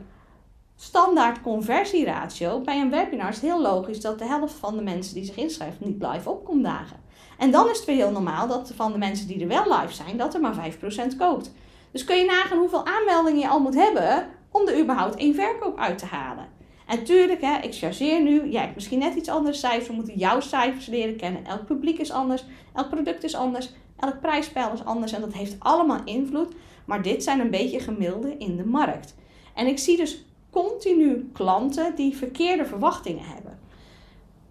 standaard 0.75 1.41
conversieratio. 1.41 2.61
Bij 2.61 2.81
een 2.81 2.89
webinar 2.89 3.29
is 3.29 3.35
het 3.35 3.45
heel 3.45 3.61
logisch 3.61 4.01
dat 4.01 4.19
de 4.19 4.25
helft 4.25 4.53
van 4.53 4.75
de 4.75 4.81
mensen 4.81 5.13
die 5.13 5.25
zich 5.25 5.35
inschrijven 5.35 5.87
niet 5.87 6.01
live 6.01 6.29
opkomt 6.29 6.63
dagen. 6.63 7.01
En 7.37 7.51
dan 7.51 7.69
is 7.69 7.77
het 7.77 7.85
weer 7.85 7.95
heel 7.95 8.11
normaal 8.11 8.47
dat 8.47 8.71
van 8.75 8.91
de 8.91 8.97
mensen 8.97 9.27
die 9.27 9.41
er 9.41 9.47
wel 9.47 9.79
live 9.79 9.93
zijn, 9.93 10.17
dat 10.17 10.33
er 10.33 10.41
maar 10.41 10.71
5% 11.13 11.17
koopt. 11.17 11.51
Dus 11.91 12.03
kun 12.03 12.17
je 12.17 12.25
nagaan 12.25 12.57
hoeveel 12.57 12.85
aanmeldingen 12.85 13.39
je 13.39 13.47
al 13.47 13.59
moet 13.59 13.75
hebben 13.75 14.27
om 14.53 14.67
er 14.67 14.79
überhaupt 14.79 15.15
één 15.15 15.35
verkoop 15.35 15.77
uit 15.77 15.97
te 15.97 16.05
halen. 16.05 16.47
En 16.87 17.03
tuurlijk, 17.03 17.41
hè, 17.41 17.57
ik 17.61 17.75
chargeer 17.75 18.21
nu. 18.21 18.49
Jij 18.49 18.61
hebt 18.61 18.75
misschien 18.75 18.99
net 18.99 19.15
iets 19.15 19.29
andere 19.29 19.55
cijfers. 19.55 19.87
We 19.87 19.93
moeten 19.93 20.17
jouw 20.17 20.39
cijfers 20.39 20.85
leren 20.85 21.15
kennen. 21.15 21.45
Elk 21.45 21.65
publiek 21.65 21.99
is 21.99 22.11
anders. 22.11 22.45
Elk 22.73 22.89
product 22.89 23.23
is 23.23 23.35
anders. 23.35 23.69
Elk 23.99 24.19
prijsspel 24.21 24.73
is 24.73 24.85
anders. 24.85 25.11
En 25.11 25.21
dat 25.21 25.33
heeft 25.33 25.55
allemaal 25.59 26.01
invloed. 26.05 26.53
Maar 26.85 27.01
dit 27.01 27.23
zijn 27.23 27.39
een 27.39 27.49
beetje 27.49 27.79
gemiddelde 27.79 28.37
in 28.37 28.57
de 28.57 28.65
markt. 28.65 29.15
En 29.53 29.67
ik 29.67 29.79
zie 29.79 29.97
dus 29.97 30.25
continu 30.49 31.29
klanten 31.33 31.95
die 31.95 32.17
verkeerde 32.17 32.65
verwachtingen 32.65 33.25
hebben. 33.25 33.59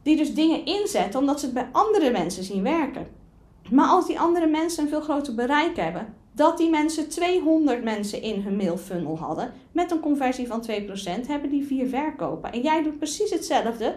Die 0.02 0.16
dus 0.16 0.34
dingen 0.34 0.64
inzetten 0.64 1.20
omdat 1.20 1.40
ze 1.40 1.44
het 1.44 1.54
bij 1.54 1.68
andere 1.72 2.10
mensen 2.10 2.44
zien 2.44 2.62
werken. 2.62 3.06
Maar 3.70 3.88
als 3.88 4.06
die 4.06 4.20
andere 4.20 4.46
mensen 4.46 4.82
een 4.82 4.88
veel 4.88 5.00
groter 5.00 5.34
bereik 5.34 5.76
hebben, 5.76 6.14
dat 6.32 6.58
die 6.58 6.70
mensen 6.70 7.08
200 7.08 7.84
mensen 7.84 8.22
in 8.22 8.40
hun 8.40 8.56
mailfunnel 8.56 9.18
hadden 9.18 9.52
met 9.72 9.90
een 9.90 10.00
conversie 10.00 10.46
van 10.46 10.64
2%, 10.70 11.26
hebben 11.26 11.50
die 11.50 11.66
vier 11.66 11.88
verkopen. 11.88 12.52
En 12.52 12.60
jij 12.60 12.82
doet 12.82 12.98
precies 12.98 13.30
hetzelfde, 13.30 13.94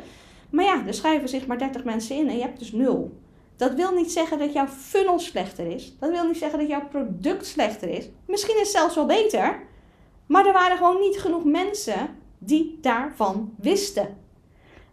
maar 0.49 0.65
ja, 0.65 0.85
er 0.85 0.93
schrijven 0.93 1.29
zich 1.29 1.47
maar 1.47 1.57
30 1.57 1.83
mensen 1.83 2.15
in 2.15 2.29
en 2.29 2.35
je 2.35 2.41
hebt 2.41 2.59
dus 2.59 2.71
nul. 2.71 3.17
Dat 3.55 3.73
wil 3.73 3.91
niet 3.91 4.11
zeggen 4.11 4.39
dat 4.39 4.53
jouw 4.53 4.67
funnel 4.67 5.19
slechter 5.19 5.67
is. 5.67 5.95
Dat 5.99 6.09
wil 6.09 6.27
niet 6.27 6.37
zeggen 6.37 6.59
dat 6.59 6.67
jouw 6.67 6.87
product 6.87 7.45
slechter 7.45 7.89
is. 7.89 8.09
Misschien 8.27 8.55
is 8.55 8.61
het 8.61 8.77
zelfs 8.77 8.95
wel 8.95 9.05
beter, 9.05 9.63
maar 10.25 10.45
er 10.45 10.53
waren 10.53 10.77
gewoon 10.77 10.99
niet 10.99 11.19
genoeg 11.19 11.43
mensen 11.43 12.09
die 12.37 12.77
daarvan 12.81 13.53
wisten. 13.57 14.17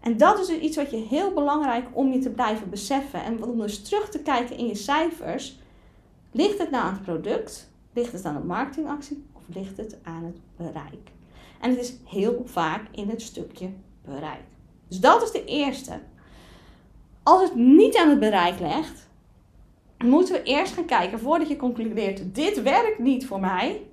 En 0.00 0.16
dat 0.16 0.38
is 0.38 0.46
dus 0.46 0.58
iets 0.58 0.76
wat 0.76 0.90
je 0.90 0.96
heel 0.96 1.32
belangrijk 1.32 1.86
om 1.92 2.12
je 2.12 2.18
te 2.18 2.30
blijven 2.30 2.70
beseffen. 2.70 3.24
En 3.24 3.44
om 3.44 3.58
dus 3.58 3.82
terug 3.82 4.08
te 4.08 4.22
kijken 4.22 4.56
in 4.56 4.66
je 4.66 4.74
cijfers 4.74 5.60
Ligt 6.32 6.58
het 6.58 6.70
nou 6.70 6.84
aan 6.84 6.92
het 6.92 7.02
product? 7.02 7.70
Ligt 7.92 8.12
het 8.12 8.24
aan 8.24 8.34
de 8.34 8.46
marketingactie? 8.46 9.24
Of 9.32 9.42
ligt 9.46 9.76
het 9.76 9.98
aan 10.02 10.24
het 10.24 10.36
bereik? 10.56 11.10
En 11.60 11.70
het 11.70 11.78
is 11.78 11.94
heel 12.04 12.42
vaak 12.44 12.82
in 12.90 13.08
het 13.08 13.22
stukje 13.22 13.70
bereik. 14.04 14.44
Dus 14.88 15.00
dat 15.00 15.22
is 15.22 15.30
de 15.30 15.44
eerste. 15.44 16.00
Als 17.22 17.42
het 17.42 17.54
niet 17.54 17.96
aan 17.96 18.08
het 18.08 18.20
bereik 18.20 18.60
ligt, 18.60 19.08
moeten 19.98 20.34
we 20.34 20.42
eerst 20.42 20.72
gaan 20.72 20.84
kijken 20.84 21.18
voordat 21.18 21.48
je 21.48 21.56
concludeert: 21.56 22.34
dit 22.34 22.62
werkt 22.62 22.98
niet 22.98 23.26
voor 23.26 23.40
mij. 23.40 23.86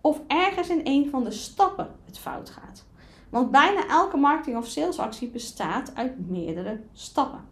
Of 0.00 0.20
ergens 0.26 0.68
in 0.68 0.80
een 0.84 1.10
van 1.10 1.24
de 1.24 1.30
stappen 1.30 1.94
het 2.04 2.18
fout 2.18 2.50
gaat. 2.50 2.84
Want 3.28 3.50
bijna 3.50 3.88
elke 3.88 4.16
marketing- 4.16 4.56
of 4.56 4.66
salesactie 4.66 5.28
bestaat 5.28 5.94
uit 5.94 6.28
meerdere 6.28 6.80
stappen. 6.92 7.44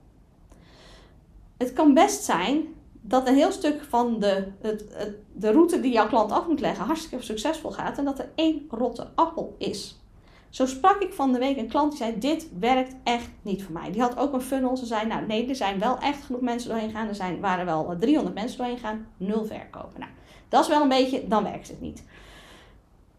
Het 1.57 1.73
kan 1.73 1.95
best 1.95 2.25
zijn 2.25 2.75
dat 3.09 3.29
een 3.29 3.35
heel 3.35 3.53
stuk 3.53 3.83
van 3.89 4.21
de, 4.21 4.47
het, 4.61 4.85
het, 4.93 5.17
de 5.33 5.51
route 5.53 5.81
die 5.81 5.93
jouw 5.93 6.09
klant 6.09 6.33
af 6.33 6.47
moet 6.47 6.61
leggen 6.61 6.85
hartstikke 6.85 7.25
succesvol 7.25 7.71
gaat 7.71 7.99
en 7.99 8.05
dat 8.05 8.19
er 8.19 8.31
één 8.35 8.67
rotte 8.71 9.07
appel 9.15 9.55
is. 9.59 10.01
Zo 10.51 10.67
sprak 10.67 11.03
ik 11.03 11.13
van 11.13 11.33
de 11.33 11.39
week 11.39 11.57
een 11.57 11.69
klant 11.69 11.91
die 11.91 11.99
zei: 11.99 12.19
Dit 12.19 12.49
werkt 12.59 12.95
echt 13.05 13.29
niet 13.43 13.63
voor 13.63 13.73
mij. 13.73 13.93
Die 13.93 14.01
had 14.01 14.19
ook 14.19 14.33
een 14.33 14.41
funnel. 14.41 14.77
Ze 14.77 14.87
zei: 14.87 15.07
Nou, 15.07 15.27
nee, 15.27 15.49
er 15.49 15.57
zijn 15.57 15.79
wel 15.79 15.99
echt 15.99 16.23
genoeg 16.23 16.41
mensen 16.41 16.71
doorheen 16.71 16.91
gegaan. 16.91 17.09
Er 17.09 17.15
zijn, 17.15 17.41
waren 17.41 17.65
wel 17.65 17.97
300 17.99 18.35
mensen 18.35 18.59
doorheen 18.59 18.77
gegaan. 18.77 19.07
Nul 19.17 19.45
verkopen. 19.45 20.01
Nou, 20.01 20.11
dat 20.49 20.63
is 20.63 20.69
wel 20.69 20.83
een 20.83 20.89
beetje, 20.89 21.29
dan 21.29 21.43
werkt 21.43 21.69
het 21.69 21.81
niet. 21.81 22.05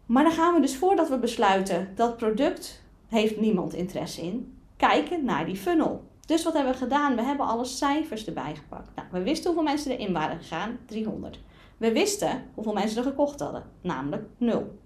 Maar 0.06 0.24
dan 0.24 0.32
gaan 0.32 0.54
we 0.54 0.60
dus 0.60 0.76
voordat 0.76 1.08
we 1.08 1.18
besluiten 1.18 1.92
dat 1.94 2.16
product 2.16 2.82
heeft 3.08 3.40
niemand 3.40 3.74
interesse 3.74 4.22
in, 4.22 4.58
kijken 4.76 5.24
naar 5.24 5.46
die 5.46 5.56
funnel. 5.56 6.02
Dus 6.28 6.44
wat 6.44 6.52
hebben 6.52 6.72
we 6.72 6.78
gedaan? 6.78 7.16
We 7.16 7.22
hebben 7.22 7.46
alle 7.46 7.64
cijfers 7.64 8.26
erbij 8.26 8.54
gepakt. 8.54 8.88
Nou, 8.94 9.08
we 9.10 9.22
wisten 9.22 9.46
hoeveel 9.46 9.72
mensen 9.72 9.90
erin 9.90 10.12
waren 10.12 10.38
gegaan, 10.38 10.78
300. 10.86 11.40
We 11.76 11.92
wisten 11.92 12.44
hoeveel 12.54 12.72
mensen 12.72 12.98
er 12.98 13.02
gekocht 13.02 13.40
hadden, 13.40 13.64
namelijk 13.80 14.24
0. 14.36 14.78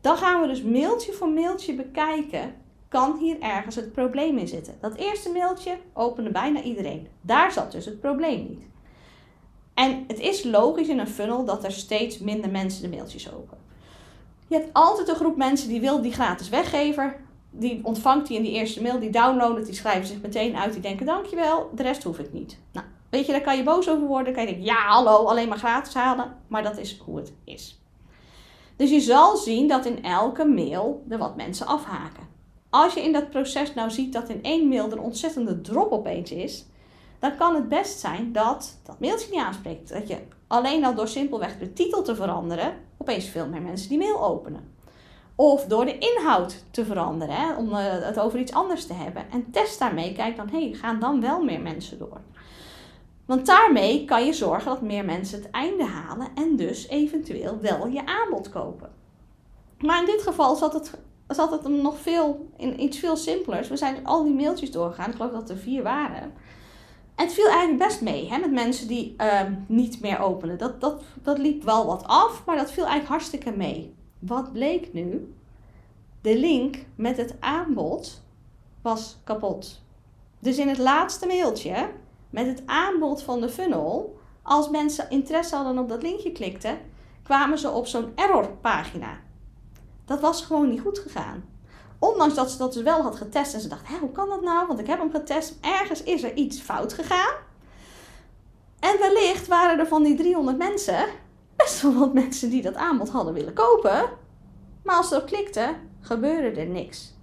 Dan 0.00 0.16
gaan 0.16 0.40
we 0.40 0.46
dus 0.46 0.62
mailtje 0.62 1.12
voor 1.12 1.28
mailtje 1.28 1.74
bekijken. 1.74 2.54
Kan 2.88 3.16
hier 3.18 3.40
ergens 3.40 3.74
het 3.74 3.92
probleem 3.92 4.38
in 4.38 4.48
zitten? 4.48 4.74
Dat 4.80 4.94
eerste 4.94 5.30
mailtje 5.30 5.78
opende 5.92 6.30
bijna 6.30 6.62
iedereen. 6.62 7.08
Daar 7.20 7.52
zat 7.52 7.72
dus 7.72 7.84
het 7.84 8.00
probleem 8.00 8.46
niet. 8.48 8.64
En 9.74 10.04
het 10.06 10.18
is 10.18 10.44
logisch 10.44 10.88
in 10.88 10.98
een 10.98 11.08
funnel 11.08 11.44
dat 11.44 11.64
er 11.64 11.72
steeds 11.72 12.18
minder 12.18 12.50
mensen 12.50 12.82
de 12.82 12.96
mailtjes 12.96 13.32
openen. 13.32 13.64
Je 14.48 14.54
hebt 14.56 14.70
altijd 14.72 15.08
een 15.08 15.14
groep 15.14 15.36
mensen 15.36 15.68
die 15.68 15.80
wil 15.80 16.02
die 16.02 16.12
gratis 16.12 16.48
weggever. 16.48 17.20
Die 17.50 17.80
ontvangt 17.82 18.26
die 18.26 18.36
in 18.36 18.42
die 18.42 18.52
eerste 18.52 18.82
mail, 18.82 18.98
die 18.98 19.10
downloaden, 19.10 19.64
die 19.64 19.74
schrijven 19.74 20.06
zich 20.06 20.20
meteen 20.20 20.56
uit, 20.56 20.72
die 20.72 20.82
denken 20.82 21.06
dankjewel, 21.06 21.70
de 21.74 21.82
rest 21.82 22.02
hoef 22.02 22.18
ik 22.18 22.32
niet. 22.32 22.58
Nou, 22.72 22.86
weet 23.10 23.26
je, 23.26 23.32
daar 23.32 23.40
kan 23.40 23.56
je 23.56 23.62
boos 23.62 23.88
over 23.88 24.06
worden. 24.06 24.32
kan 24.32 24.42
je 24.42 24.48
denken, 24.48 24.66
ja 24.66 24.86
hallo, 24.86 25.24
alleen 25.24 25.48
maar 25.48 25.58
gratis 25.58 25.94
halen. 25.94 26.36
Maar 26.46 26.62
dat 26.62 26.78
is 26.78 26.98
hoe 26.98 27.16
het 27.16 27.32
is. 27.44 27.80
Dus 28.76 28.90
je 28.90 29.00
zal 29.00 29.36
zien 29.36 29.68
dat 29.68 29.86
in 29.86 30.04
elke 30.04 30.44
mail 30.44 31.04
er 31.08 31.18
wat 31.18 31.36
mensen 31.36 31.66
afhaken. 31.66 32.28
Als 32.70 32.94
je 32.94 33.02
in 33.02 33.12
dat 33.12 33.30
proces 33.30 33.74
nou 33.74 33.90
ziet 33.90 34.12
dat 34.12 34.28
in 34.28 34.42
één 34.42 34.68
mail 34.68 34.90
er 34.90 35.00
ontzettende 35.00 35.60
drop 35.60 35.92
opeens 35.92 36.30
is, 36.30 36.66
dan 37.18 37.36
kan 37.36 37.54
het 37.54 37.68
best 37.68 37.98
zijn 37.98 38.32
dat 38.32 38.78
dat 38.82 39.00
mailtje 39.00 39.30
niet 39.30 39.40
aanspreekt. 39.40 39.88
Dat 39.88 40.08
je 40.08 40.18
alleen 40.46 40.84
al 40.84 40.94
door 40.94 41.08
simpelweg 41.08 41.58
de 41.58 41.72
titel 41.72 42.02
te 42.02 42.14
veranderen, 42.14 42.74
opeens 42.98 43.24
veel 43.24 43.46
meer 43.46 43.62
mensen 43.62 43.88
die 43.88 43.98
mail 43.98 44.24
openen. 44.24 44.74
Of 45.40 45.64
door 45.64 45.84
de 45.84 45.98
inhoud 45.98 46.64
te 46.70 46.84
veranderen, 46.84 47.34
hè, 47.34 47.54
om 47.54 47.74
eh, 47.74 47.84
het 47.84 48.20
over 48.20 48.38
iets 48.38 48.52
anders 48.52 48.86
te 48.86 48.92
hebben. 48.92 49.30
En 49.30 49.50
test 49.50 49.78
daarmee, 49.78 50.12
kijk 50.12 50.36
dan, 50.36 50.48
hé, 50.48 50.68
hey, 50.68 50.72
gaan 50.72 51.00
dan 51.00 51.20
wel 51.20 51.42
meer 51.42 51.60
mensen 51.60 51.98
door? 51.98 52.20
Want 53.26 53.46
daarmee 53.46 54.04
kan 54.04 54.26
je 54.26 54.32
zorgen 54.32 54.70
dat 54.70 54.82
meer 54.82 55.04
mensen 55.04 55.42
het 55.42 55.50
einde 55.50 55.84
halen 55.84 56.28
en 56.34 56.56
dus 56.56 56.88
eventueel 56.88 57.58
wel 57.60 57.86
je 57.86 58.06
aanbod 58.06 58.48
kopen. 58.48 58.90
Maar 59.78 60.00
in 60.00 60.06
dit 60.06 60.22
geval 60.22 60.56
zat 60.56 60.72
het, 60.72 60.98
zat 61.28 61.50
het 61.50 61.68
nog 61.68 61.98
veel, 61.98 62.48
in 62.56 62.82
iets 62.82 62.98
veel 62.98 63.16
simpelers. 63.16 63.68
We 63.68 63.76
zijn 63.76 64.06
al 64.06 64.24
die 64.24 64.34
mailtjes 64.34 64.70
doorgegaan, 64.70 65.10
ik 65.10 65.16
geloof 65.16 65.32
dat 65.32 65.50
er 65.50 65.56
vier 65.56 65.82
waren. 65.82 66.22
En 67.14 67.24
het 67.24 67.32
viel 67.32 67.48
eigenlijk 67.48 67.88
best 67.88 68.00
mee 68.00 68.28
hè, 68.28 68.38
met 68.38 68.52
mensen 68.52 68.88
die 68.88 69.14
uh, 69.18 69.40
niet 69.66 70.00
meer 70.00 70.18
openen. 70.18 70.58
Dat, 70.58 70.80
dat, 70.80 71.02
dat 71.22 71.38
liep 71.38 71.62
wel 71.62 71.86
wat 71.86 72.04
af, 72.06 72.42
maar 72.46 72.56
dat 72.56 72.72
viel 72.72 72.84
eigenlijk 72.84 73.12
hartstikke 73.12 73.50
mee. 73.50 73.98
Wat 74.20 74.52
bleek 74.52 74.92
nu? 74.92 75.34
De 76.20 76.38
link 76.38 76.76
met 76.94 77.16
het 77.16 77.34
aanbod 77.40 78.22
was 78.82 79.18
kapot. 79.24 79.80
Dus 80.38 80.58
in 80.58 80.68
het 80.68 80.78
laatste 80.78 81.26
mailtje 81.26 81.90
met 82.30 82.46
het 82.46 82.62
aanbod 82.66 83.22
van 83.22 83.40
de 83.40 83.48
funnel, 83.48 84.18
als 84.42 84.70
mensen 84.70 85.10
interesse 85.10 85.56
hadden 85.56 85.78
op 85.78 85.88
dat 85.88 86.02
linkje 86.02 86.32
klikten, 86.32 86.78
kwamen 87.22 87.58
ze 87.58 87.70
op 87.70 87.86
zo'n 87.86 88.12
errorpagina. 88.14 89.18
Dat 90.04 90.20
was 90.20 90.42
gewoon 90.42 90.68
niet 90.68 90.80
goed 90.80 90.98
gegaan. 90.98 91.44
Ondanks 91.98 92.34
dat 92.34 92.50
ze 92.50 92.58
dat 92.58 92.72
dus 92.72 92.82
wel 92.82 93.02
had 93.02 93.16
getest 93.16 93.54
en 93.54 93.60
ze 93.60 93.68
dacht, 93.68 93.88
Hé, 93.88 93.98
hoe 93.98 94.12
kan 94.12 94.28
dat 94.28 94.42
nou? 94.42 94.66
Want 94.66 94.78
ik 94.78 94.86
heb 94.86 94.98
hem 94.98 95.10
getest, 95.10 95.58
ergens 95.60 96.02
is 96.02 96.22
er 96.22 96.34
iets 96.34 96.60
fout 96.60 96.92
gegaan. 96.92 97.34
En 98.80 98.98
wellicht 98.98 99.46
waren 99.46 99.78
er 99.78 99.86
van 99.86 100.02
die 100.02 100.14
300 100.14 100.58
mensen 100.58 101.06
best 101.62 101.82
wel 101.82 101.98
wat 101.98 102.14
mensen 102.14 102.50
die 102.50 102.62
dat 102.62 102.74
aanbod 102.74 103.10
hadden 103.10 103.34
willen 103.34 103.52
kopen. 103.52 104.08
Maar 104.82 104.96
als 104.96 105.08
ze 105.08 105.14
erop 105.14 105.26
klikten, 105.26 105.76
gebeurde 106.00 106.60
er 106.60 106.66
niks. 106.66 107.14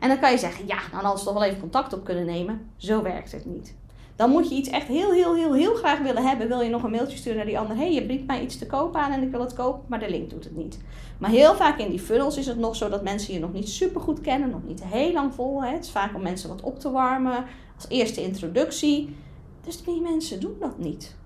En 0.00 0.08
dan 0.08 0.18
kan 0.18 0.30
je 0.30 0.38
zeggen, 0.38 0.66
ja, 0.66 0.76
nou 0.90 1.02
hadden 1.02 1.18
ze 1.18 1.24
toch 1.24 1.34
wel 1.34 1.44
even 1.44 1.60
contact 1.60 1.92
op 1.92 2.04
kunnen 2.04 2.26
nemen. 2.26 2.70
Zo 2.76 3.02
werkt 3.02 3.32
het 3.32 3.44
niet. 3.44 3.74
Dan 4.16 4.30
moet 4.30 4.48
je 4.48 4.54
iets 4.54 4.68
echt 4.68 4.86
heel, 4.86 5.12
heel, 5.12 5.34
heel, 5.34 5.52
heel 5.52 5.74
graag 5.74 5.98
willen 5.98 6.26
hebben. 6.26 6.48
Wil 6.48 6.60
je 6.60 6.70
nog 6.70 6.82
een 6.82 6.90
mailtje 6.90 7.16
sturen 7.16 7.36
naar 7.36 7.46
die 7.46 7.58
ander. 7.58 7.76
hey, 7.76 7.92
je 7.92 8.06
biedt 8.06 8.26
mij 8.26 8.42
iets 8.42 8.58
te 8.58 8.66
koop 8.66 8.96
aan 8.96 9.12
en 9.12 9.22
ik 9.22 9.30
wil 9.30 9.40
het 9.40 9.52
kopen, 9.52 9.84
maar 9.88 9.98
de 9.98 10.10
link 10.10 10.30
doet 10.30 10.44
het 10.44 10.56
niet. 10.56 10.78
Maar 11.18 11.30
heel 11.30 11.54
vaak 11.54 11.78
in 11.78 11.90
die 11.90 12.00
funnels 12.00 12.36
is 12.36 12.46
het 12.46 12.58
nog 12.58 12.76
zo 12.76 12.88
dat 12.88 13.02
mensen 13.02 13.34
je 13.34 13.40
nog 13.40 13.52
niet 13.52 13.68
super 13.68 14.00
goed 14.00 14.20
kennen. 14.20 14.50
Nog 14.50 14.64
niet 14.64 14.84
heel 14.84 15.12
lang 15.12 15.34
vol. 15.34 15.64
Hè. 15.64 15.72
Het 15.72 15.84
is 15.84 15.90
vaak 15.90 16.14
om 16.14 16.22
mensen 16.22 16.48
wat 16.48 16.60
op 16.60 16.78
te 16.78 16.90
warmen. 16.90 17.44
Als 17.76 17.88
eerste 17.88 18.22
introductie. 18.22 19.16
Dus 19.64 19.82
die 19.82 20.00
mensen 20.00 20.40
doen 20.40 20.56
dat 20.60 20.78
niet. 20.78 21.16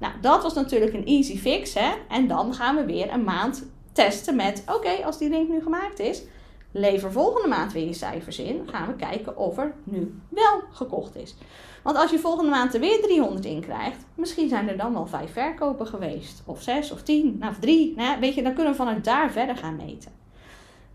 Nou, 0.00 0.12
dat 0.20 0.42
was 0.42 0.54
natuurlijk 0.54 0.92
een 0.92 1.06
easy 1.06 1.38
fix. 1.38 1.74
Hè? 1.74 1.92
En 2.08 2.28
dan 2.28 2.54
gaan 2.54 2.76
we 2.76 2.84
weer 2.84 3.12
een 3.12 3.24
maand 3.24 3.66
testen 3.92 4.36
met... 4.36 4.64
Oké, 4.74 5.04
als 5.04 5.18
die 5.18 5.30
link 5.30 5.48
nu 5.48 5.62
gemaakt 5.62 5.98
is... 5.98 6.22
Lever 6.72 7.12
volgende 7.12 7.48
maand 7.48 7.72
weer 7.72 7.86
je 7.86 7.92
cijfers 7.92 8.38
in. 8.38 8.68
Gaan 8.70 8.86
we 8.86 8.96
kijken 8.96 9.36
of 9.36 9.58
er 9.58 9.74
nu 9.84 10.20
wel 10.28 10.60
gekocht 10.72 11.16
is. 11.16 11.36
Want 11.82 11.96
als 11.96 12.10
je 12.10 12.18
volgende 12.18 12.50
maand 12.50 12.74
er 12.74 12.80
weer 12.80 13.00
300 13.02 13.44
in 13.44 13.60
krijgt, 13.60 14.04
misschien 14.14 14.48
zijn 14.48 14.68
er 14.68 14.76
dan 14.76 14.92
wel 14.92 15.06
vijf 15.06 15.32
verkopen 15.32 15.86
geweest. 15.86 16.42
Of 16.46 16.62
zes 16.62 16.92
of 16.92 17.02
tien, 17.02 17.36
nou, 17.38 17.52
of 17.52 17.58
drie. 17.58 17.96
Weet 18.20 18.34
je, 18.34 18.42
dan 18.42 18.54
kunnen 18.54 18.72
we 18.72 18.78
vanuit 18.78 19.04
daar 19.04 19.30
verder 19.30 19.56
gaan 19.56 19.76
meten. 19.76 20.12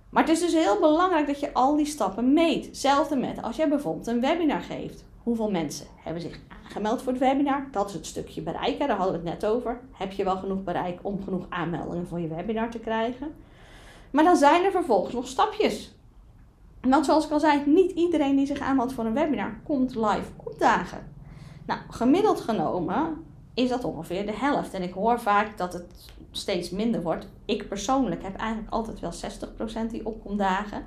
Maar 0.09 0.23
het 0.23 0.31
is 0.31 0.39
dus 0.39 0.53
heel 0.53 0.79
belangrijk 0.79 1.27
dat 1.27 1.39
je 1.39 1.53
al 1.53 1.75
die 1.75 1.85
stappen 1.85 2.33
meet. 2.33 2.65
Hetzelfde 2.65 3.15
met 3.15 3.41
als 3.41 3.55
je 3.55 3.67
bijvoorbeeld 3.67 4.07
een 4.07 4.21
webinar 4.21 4.61
geeft. 4.61 5.05
Hoeveel 5.25 5.51
mensen 5.51 5.87
hebben 5.95 6.21
zich 6.21 6.39
aangemeld 6.63 7.01
voor 7.01 7.11
het 7.11 7.21
webinar? 7.21 7.67
Dat 7.71 7.89
is 7.89 7.93
het 7.93 8.05
stukje 8.05 8.41
bereiken, 8.41 8.87
daar 8.87 8.97
hadden 8.97 9.21
we 9.21 9.29
het 9.29 9.41
net 9.41 9.51
over. 9.51 9.79
Heb 9.91 10.11
je 10.11 10.23
wel 10.23 10.37
genoeg 10.37 10.63
bereik 10.63 10.99
om 11.01 11.23
genoeg 11.23 11.45
aanmeldingen 11.49 12.07
voor 12.07 12.19
je 12.19 12.27
webinar 12.27 12.69
te 12.69 12.79
krijgen? 12.79 13.35
Maar 14.11 14.23
dan 14.23 14.35
zijn 14.35 14.63
er 14.63 14.71
vervolgens 14.71 15.13
nog 15.13 15.27
stapjes. 15.27 15.95
Want 16.81 17.05
zoals 17.05 17.25
ik 17.25 17.31
al 17.31 17.39
zei, 17.39 17.61
niet 17.65 17.91
iedereen 17.91 18.35
die 18.35 18.45
zich 18.45 18.59
aanmeldt 18.59 18.93
voor 18.93 19.05
een 19.05 19.13
webinar 19.13 19.59
komt 19.63 19.95
live 19.95 20.31
opdagen. 20.43 21.11
Nou, 21.65 21.79
gemiddeld 21.89 22.41
genomen 22.41 23.23
is 23.53 23.69
dat 23.69 23.83
ongeveer 23.83 24.25
de 24.25 24.35
helft. 24.35 24.73
En 24.73 24.83
ik 24.83 24.93
hoor 24.93 25.19
vaak 25.19 25.57
dat 25.57 25.73
het 25.73 26.11
steeds 26.31 26.69
minder 26.69 27.01
wordt. 27.01 27.27
Ik 27.45 27.67
persoonlijk 27.67 28.23
heb 28.23 28.35
eigenlijk 28.35 28.73
altijd 28.73 28.99
wel 28.99 29.13
60% 29.87 29.91
die 29.91 30.05
opkomt 30.05 30.39
dagen. 30.39 30.83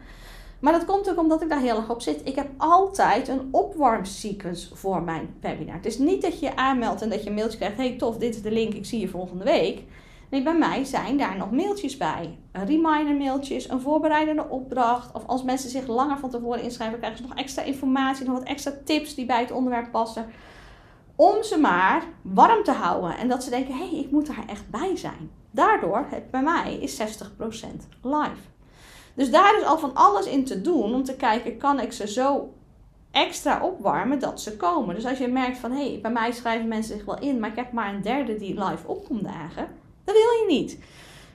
Maar 0.61 0.73
dat 0.73 0.85
komt 0.85 1.11
ook 1.11 1.19
omdat 1.19 1.43
ik 1.43 1.49
daar 1.49 1.61
heel 1.61 1.77
erg 1.77 1.91
op 1.91 2.03
zit. 2.03 2.21
Ik 2.25 2.35
heb 2.35 2.49
altijd 2.57 3.29
een 3.29 3.49
opwarmsequence 3.51 4.77
voor 4.77 5.03
mijn 5.03 5.35
webinar. 5.41 5.75
Het 5.75 5.87
is 5.87 5.99
niet 5.99 6.23
dat 6.23 6.41
je 6.41 6.57
aanmeldt 6.57 7.03
en 7.03 7.09
dat 7.09 7.23
je 7.23 7.29
een 7.29 7.35
mailtje 7.35 7.59
krijgt. 7.59 7.77
Hey 7.77 7.97
tof, 7.97 8.17
dit 8.17 8.35
is 8.35 8.43
de 8.43 8.51
link, 8.51 8.75
ik 8.75 8.87
zie 8.87 9.01
je 9.01 9.09
volgende 9.09 9.45
week. 9.45 9.83
Nee, 10.31 10.43
bij 10.43 10.59
mij 10.59 10.85
zijn 10.85 11.19
daar 11.19 11.37
nog 11.37 11.51
mailtjes 11.51 11.97
bij. 11.97 12.39
Reminder 12.53 13.17
mailtjes, 13.17 13.69
een 13.69 13.81
voorbereidende 13.81 14.49
opdracht. 14.49 15.15
Of 15.15 15.27
als 15.27 15.43
mensen 15.43 15.71
zich 15.71 15.87
langer 15.87 16.19
van 16.19 16.31
tevoren 16.31 16.63
inschrijven, 16.63 16.99
krijgen 16.99 17.19
ze 17.19 17.27
nog 17.29 17.37
extra 17.37 17.63
informatie, 17.63 18.27
nog 18.27 18.39
wat 18.39 18.49
extra 18.49 18.73
tips 18.85 19.15
die 19.15 19.27
bij 19.27 19.41
het 19.41 19.51
onderwerp 19.51 19.91
passen. 19.91 20.27
Om 21.17 21.43
ze 21.43 21.59
maar 21.59 22.03
warm 22.23 22.65
te 22.65 22.73
houden 22.73 23.17
en 23.17 23.29
dat 23.29 23.45
ze 23.45 23.51
denken, 23.51 23.75
hé, 23.75 23.89
hey, 23.89 23.99
ik 23.99 24.11
moet 24.11 24.27
daar 24.27 24.45
echt 24.49 24.71
bij 24.71 24.97
zijn. 24.97 25.31
Daardoor, 25.51 26.07
het 26.11 26.31
bij 26.31 26.43
mij 26.43 26.75
is 26.75 27.01
60% 27.01 27.03
live. 28.03 28.58
Dus 29.19 29.31
daar 29.31 29.59
is 29.59 29.65
al 29.65 29.79
van 29.79 29.95
alles 29.95 30.27
in 30.27 30.45
te 30.45 30.61
doen 30.61 30.95
om 30.95 31.05
te 31.05 31.17
kijken, 31.17 31.57
kan 31.57 31.81
ik 31.81 31.93
ze 31.93 32.09
zo 32.09 32.53
extra 33.11 33.63
opwarmen 33.63 34.19
dat 34.19 34.41
ze 34.41 34.57
komen. 34.57 34.95
Dus 34.95 35.07
als 35.07 35.19
je 35.19 35.29
merkt 35.29 35.59
van, 35.59 35.73
hé, 35.73 35.91
hey, 35.91 35.99
bij 36.03 36.11
mij 36.11 36.33
schrijven 36.33 36.69
mensen 36.69 36.97
zich 36.97 37.05
wel 37.05 37.19
in, 37.19 37.39
maar 37.39 37.51
ik 37.51 37.57
heb 37.57 37.73
maar 37.73 37.95
een 37.95 38.03
derde 38.03 38.37
die 38.37 38.65
live 38.65 38.89
opkomt 38.89 39.25
dagen 39.25 39.69
dat 40.09 40.17
wil 40.17 40.47
je 40.47 40.61
niet. 40.61 40.79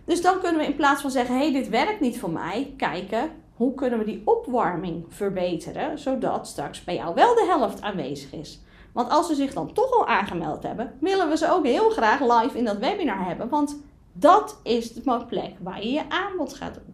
Dus 0.05 0.21
dan 0.21 0.39
kunnen 0.39 0.61
we 0.61 0.67
in 0.67 0.75
plaats 0.75 1.01
van 1.01 1.11
zeggen: 1.11 1.35
hé, 1.35 1.41
hey, 1.41 1.53
dit 1.53 1.69
werkt 1.69 1.99
niet 1.99 2.19
voor 2.19 2.29
mij, 2.29 2.73
kijken 2.77 3.31
hoe 3.55 3.73
kunnen 3.73 3.99
we 3.99 4.05
die 4.05 4.21
opwarming 4.25 5.05
verbeteren, 5.09 5.99
zodat 5.99 6.47
straks 6.47 6.83
bij 6.83 6.95
jou 6.95 7.15
wel 7.15 7.35
de 7.35 7.45
helft 7.49 7.81
aanwezig 7.81 8.33
is. 8.33 8.61
Want 8.93 9.09
als 9.09 9.27
ze 9.27 9.35
zich 9.35 9.53
dan 9.53 9.73
toch 9.73 9.91
al 9.91 10.07
aangemeld 10.07 10.63
hebben, 10.63 10.93
willen 10.99 11.29
we 11.29 11.37
ze 11.37 11.51
ook 11.51 11.65
heel 11.65 11.89
graag 11.89 12.19
live 12.19 12.57
in 12.57 12.65
dat 12.65 12.77
webinar 12.77 13.25
hebben. 13.25 13.49
Want 13.49 13.81
dat 14.13 14.59
is 14.63 14.93
de 14.93 15.25
plek 15.27 15.51
waar 15.59 15.83
je 15.83 15.91
je 15.91 16.09
aanbod 16.09 16.53
gaat 16.53 16.73
doen. 16.73 16.92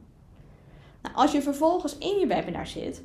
Als 1.13 1.31
je 1.31 1.41
vervolgens 1.41 1.97
in 1.97 2.19
je 2.19 2.27
webinar 2.27 2.67
zit, 2.67 3.03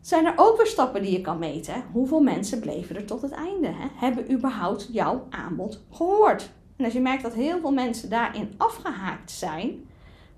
zijn 0.00 0.26
er 0.26 0.32
ook 0.36 0.56
weer 0.56 0.66
stappen 0.66 1.02
die 1.02 1.12
je 1.12 1.20
kan 1.20 1.38
meten. 1.38 1.84
Hoeveel 1.92 2.20
mensen 2.20 2.60
bleven 2.60 2.96
er 2.96 3.04
tot 3.04 3.22
het 3.22 3.32
einde? 3.32 3.66
Hè? 3.66 3.86
Hebben 3.94 4.32
überhaupt 4.32 4.88
jouw 4.92 5.26
aanbod 5.30 5.82
gehoord? 5.92 6.50
En 6.76 6.84
als 6.84 6.92
je 6.92 7.00
merkt 7.00 7.22
dat 7.22 7.34
heel 7.34 7.60
veel 7.60 7.72
mensen 7.72 8.10
daarin 8.10 8.54
afgehaakt 8.56 9.30
zijn, 9.30 9.86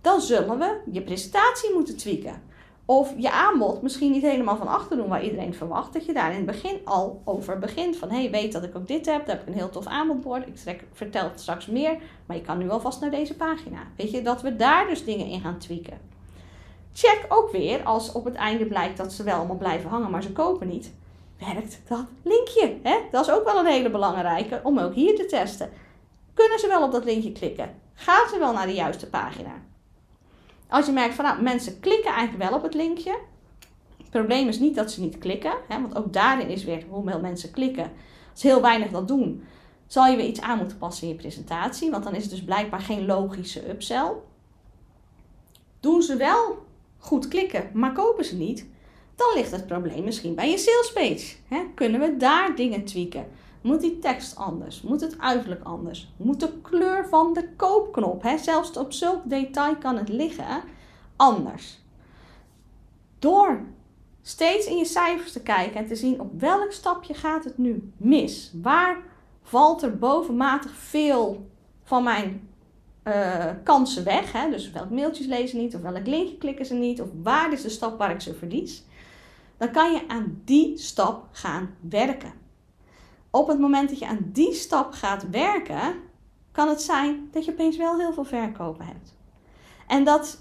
dan 0.00 0.20
zullen 0.20 0.58
we 0.58 0.80
je 0.90 1.02
presentatie 1.02 1.74
moeten 1.74 1.96
tweaken. 1.96 2.42
Of 2.84 3.14
je 3.16 3.30
aanbod 3.30 3.82
misschien 3.82 4.10
niet 4.10 4.22
helemaal 4.22 4.56
van 4.56 4.68
achter 4.68 4.96
doen 4.96 5.08
waar 5.08 5.24
iedereen 5.24 5.54
verwacht. 5.54 5.92
Dat 5.92 6.04
je 6.04 6.12
daar 6.12 6.30
in 6.30 6.36
het 6.36 6.46
begin 6.46 6.80
al 6.84 7.22
over 7.24 7.58
begint. 7.58 7.96
Van 7.96 8.10
hé, 8.10 8.20
hey, 8.20 8.30
weet 8.30 8.52
dat 8.52 8.62
ik 8.62 8.76
ook 8.76 8.86
dit 8.86 9.06
heb. 9.06 9.26
Daar 9.26 9.36
heb 9.36 9.40
ik 9.40 9.48
een 9.48 9.58
heel 9.58 9.70
tof 9.70 9.86
aanbodbord. 9.86 10.46
Ik 10.46 10.56
trek, 10.56 10.84
vertel 10.92 11.24
het 11.24 11.40
straks 11.40 11.66
meer. 11.66 11.96
Maar 12.26 12.36
je 12.36 12.42
kan 12.42 12.58
nu 12.58 12.70
alvast 12.70 13.00
naar 13.00 13.10
deze 13.10 13.36
pagina. 13.36 13.78
Weet 13.96 14.10
je, 14.10 14.22
dat 14.22 14.42
we 14.42 14.56
daar 14.56 14.86
dus 14.86 15.04
dingen 15.04 15.26
in 15.26 15.40
gaan 15.40 15.58
tweaken. 15.58 16.09
Check 16.92 17.26
ook 17.28 17.50
weer 17.50 17.82
als 17.82 18.12
op 18.12 18.24
het 18.24 18.34
einde 18.34 18.66
blijkt 18.66 18.96
dat 18.96 19.12
ze 19.12 19.22
wel 19.22 19.36
allemaal 19.36 19.56
blijven 19.56 19.90
hangen, 19.90 20.10
maar 20.10 20.22
ze 20.22 20.32
kopen 20.32 20.68
niet. 20.68 20.92
Werkt 21.38 21.80
dat 21.88 22.04
linkje? 22.22 22.76
Hè? 22.82 22.96
Dat 23.10 23.26
is 23.26 23.32
ook 23.32 23.44
wel 23.44 23.58
een 23.58 23.66
hele 23.66 23.90
belangrijke 23.90 24.60
om 24.62 24.78
ook 24.78 24.94
hier 24.94 25.16
te 25.16 25.26
testen. 25.26 25.70
Kunnen 26.34 26.58
ze 26.58 26.66
wel 26.66 26.82
op 26.82 26.92
dat 26.92 27.04
linkje 27.04 27.32
klikken? 27.32 27.74
Gaan 27.94 28.28
ze 28.28 28.38
wel 28.38 28.52
naar 28.52 28.66
de 28.66 28.74
juiste 28.74 29.08
pagina? 29.08 29.52
Als 30.68 30.86
je 30.86 30.92
merkt 30.92 31.14
van 31.14 31.24
nou, 31.24 31.42
mensen 31.42 31.80
klikken 31.80 32.12
eigenlijk 32.12 32.50
wel 32.50 32.58
op 32.58 32.62
het 32.62 32.74
linkje. 32.74 33.18
Het 33.96 34.10
probleem 34.10 34.48
is 34.48 34.58
niet 34.58 34.74
dat 34.74 34.90
ze 34.90 35.00
niet 35.00 35.18
klikken, 35.18 35.52
hè, 35.68 35.80
want 35.80 35.96
ook 35.96 36.12
daarin 36.12 36.48
is 36.48 36.64
weer 36.64 36.84
hoeveel 36.88 37.20
mensen 37.20 37.50
klikken. 37.50 37.92
Als 38.32 38.42
heel 38.42 38.60
weinig 38.60 38.90
dat 38.90 39.08
doen, 39.08 39.44
zal 39.86 40.06
je 40.06 40.16
weer 40.16 40.26
iets 40.26 40.40
aan 40.40 40.58
moeten 40.58 40.78
passen 40.78 41.06
in 41.06 41.12
je 41.12 41.20
presentatie, 41.20 41.90
want 41.90 42.04
dan 42.04 42.14
is 42.14 42.22
het 42.22 42.30
dus 42.30 42.44
blijkbaar 42.44 42.80
geen 42.80 43.06
logische 43.06 43.70
upsell. 43.70 44.12
Doen 45.80 46.02
ze 46.02 46.16
wel 46.16 46.66
goed 47.00 47.28
klikken, 47.28 47.70
maar 47.72 47.92
kopen 47.92 48.24
ze 48.24 48.36
niet, 48.36 48.66
dan 49.16 49.28
ligt 49.34 49.50
het 49.50 49.66
probleem 49.66 50.04
misschien 50.04 50.34
bij 50.34 50.50
je 50.50 50.58
salespage. 50.58 51.36
Hè? 51.48 51.64
Kunnen 51.74 52.00
we 52.00 52.16
daar 52.16 52.56
dingen 52.56 52.84
tweaken? 52.84 53.26
Moet 53.60 53.80
die 53.80 53.98
tekst 53.98 54.36
anders? 54.36 54.82
Moet 54.82 55.00
het 55.00 55.18
uiterlijk 55.18 55.64
anders? 55.64 56.12
Moet 56.16 56.40
de 56.40 56.52
kleur 56.62 57.08
van 57.08 57.32
de 57.32 57.48
koopknop, 57.56 58.24
zelfs 58.36 58.76
op 58.76 58.92
zulk 58.92 59.20
detail 59.24 59.76
kan 59.76 59.96
het 59.96 60.08
liggen, 60.08 60.62
anders? 61.16 61.78
Door 63.18 63.64
steeds 64.22 64.66
in 64.66 64.76
je 64.76 64.84
cijfers 64.84 65.32
te 65.32 65.42
kijken 65.42 65.80
en 65.80 65.86
te 65.86 65.96
zien 65.96 66.20
op 66.20 66.40
welk 66.40 66.72
stapje 66.72 67.14
gaat 67.14 67.44
het 67.44 67.58
nu 67.58 67.92
mis? 67.96 68.52
Waar 68.62 69.02
valt 69.42 69.82
er 69.82 69.98
bovenmatig 69.98 70.74
veel 70.74 71.50
van 71.84 72.02
mijn 72.02 72.49
uh, 73.10 73.44
kansen 73.64 74.04
weg? 74.04 74.32
Hè? 74.32 74.50
Dus 74.50 74.70
welk 74.70 74.90
mailtjes 74.90 75.26
lezen 75.26 75.58
niet, 75.58 75.74
of 75.74 75.80
welk 75.80 76.06
linkje 76.06 76.38
klikken 76.38 76.66
ze 76.66 76.74
niet, 76.74 77.00
of 77.00 77.08
waar 77.22 77.52
is 77.52 77.62
de 77.62 77.68
stap 77.68 77.98
waar 77.98 78.10
ik 78.10 78.20
ze 78.20 78.34
verlies? 78.34 78.84
Dan 79.56 79.70
kan 79.70 79.92
je 79.92 80.08
aan 80.08 80.42
die 80.44 80.78
stap 80.78 81.28
gaan 81.32 81.74
werken 81.80 82.40
op 83.30 83.46
het 83.48 83.58
moment 83.58 83.88
dat 83.88 83.98
je 83.98 84.06
aan 84.06 84.30
die 84.32 84.54
stap 84.54 84.92
gaat 84.92 85.30
werken, 85.30 85.94
kan 86.52 86.68
het 86.68 86.82
zijn 86.82 87.28
dat 87.32 87.44
je 87.44 87.50
opeens 87.50 87.76
wel 87.76 87.98
heel 87.98 88.12
veel 88.12 88.24
verkopen 88.24 88.86
hebt. 88.86 89.14
En 89.86 90.04
dat 90.04 90.38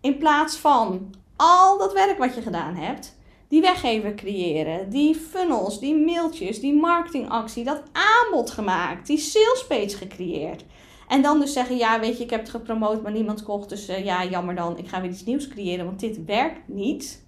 in 0.00 0.18
plaats 0.18 0.56
van 0.56 1.14
al 1.36 1.78
dat 1.78 1.92
werk 1.92 2.18
wat 2.18 2.34
je 2.34 2.42
gedaan 2.42 2.74
hebt, 2.74 3.16
die 3.48 3.60
weggever 3.60 4.14
creëren, 4.14 4.90
die 4.90 5.14
funnels, 5.14 5.80
die 5.80 5.96
mailtjes, 5.96 6.60
die 6.60 6.74
marketingactie, 6.74 7.64
dat 7.64 7.82
aanbod 7.92 8.50
gemaakt, 8.50 9.06
die 9.06 9.18
salespage 9.18 9.96
gecreëerd. 9.96 10.64
En 11.08 11.22
dan 11.22 11.40
dus 11.40 11.52
zeggen, 11.52 11.76
ja 11.76 12.00
weet 12.00 12.18
je, 12.18 12.24
ik 12.24 12.30
heb 12.30 12.40
het 12.40 12.50
gepromoot, 12.50 13.02
maar 13.02 13.12
niemand 13.12 13.42
kocht, 13.42 13.68
dus 13.68 13.88
uh, 13.88 14.04
ja 14.04 14.24
jammer 14.24 14.54
dan, 14.54 14.78
ik 14.78 14.88
ga 14.88 15.00
weer 15.00 15.10
iets 15.10 15.24
nieuws 15.24 15.48
creëren, 15.48 15.84
want 15.84 16.00
dit 16.00 16.24
werkt 16.24 16.68
niet 16.68 17.24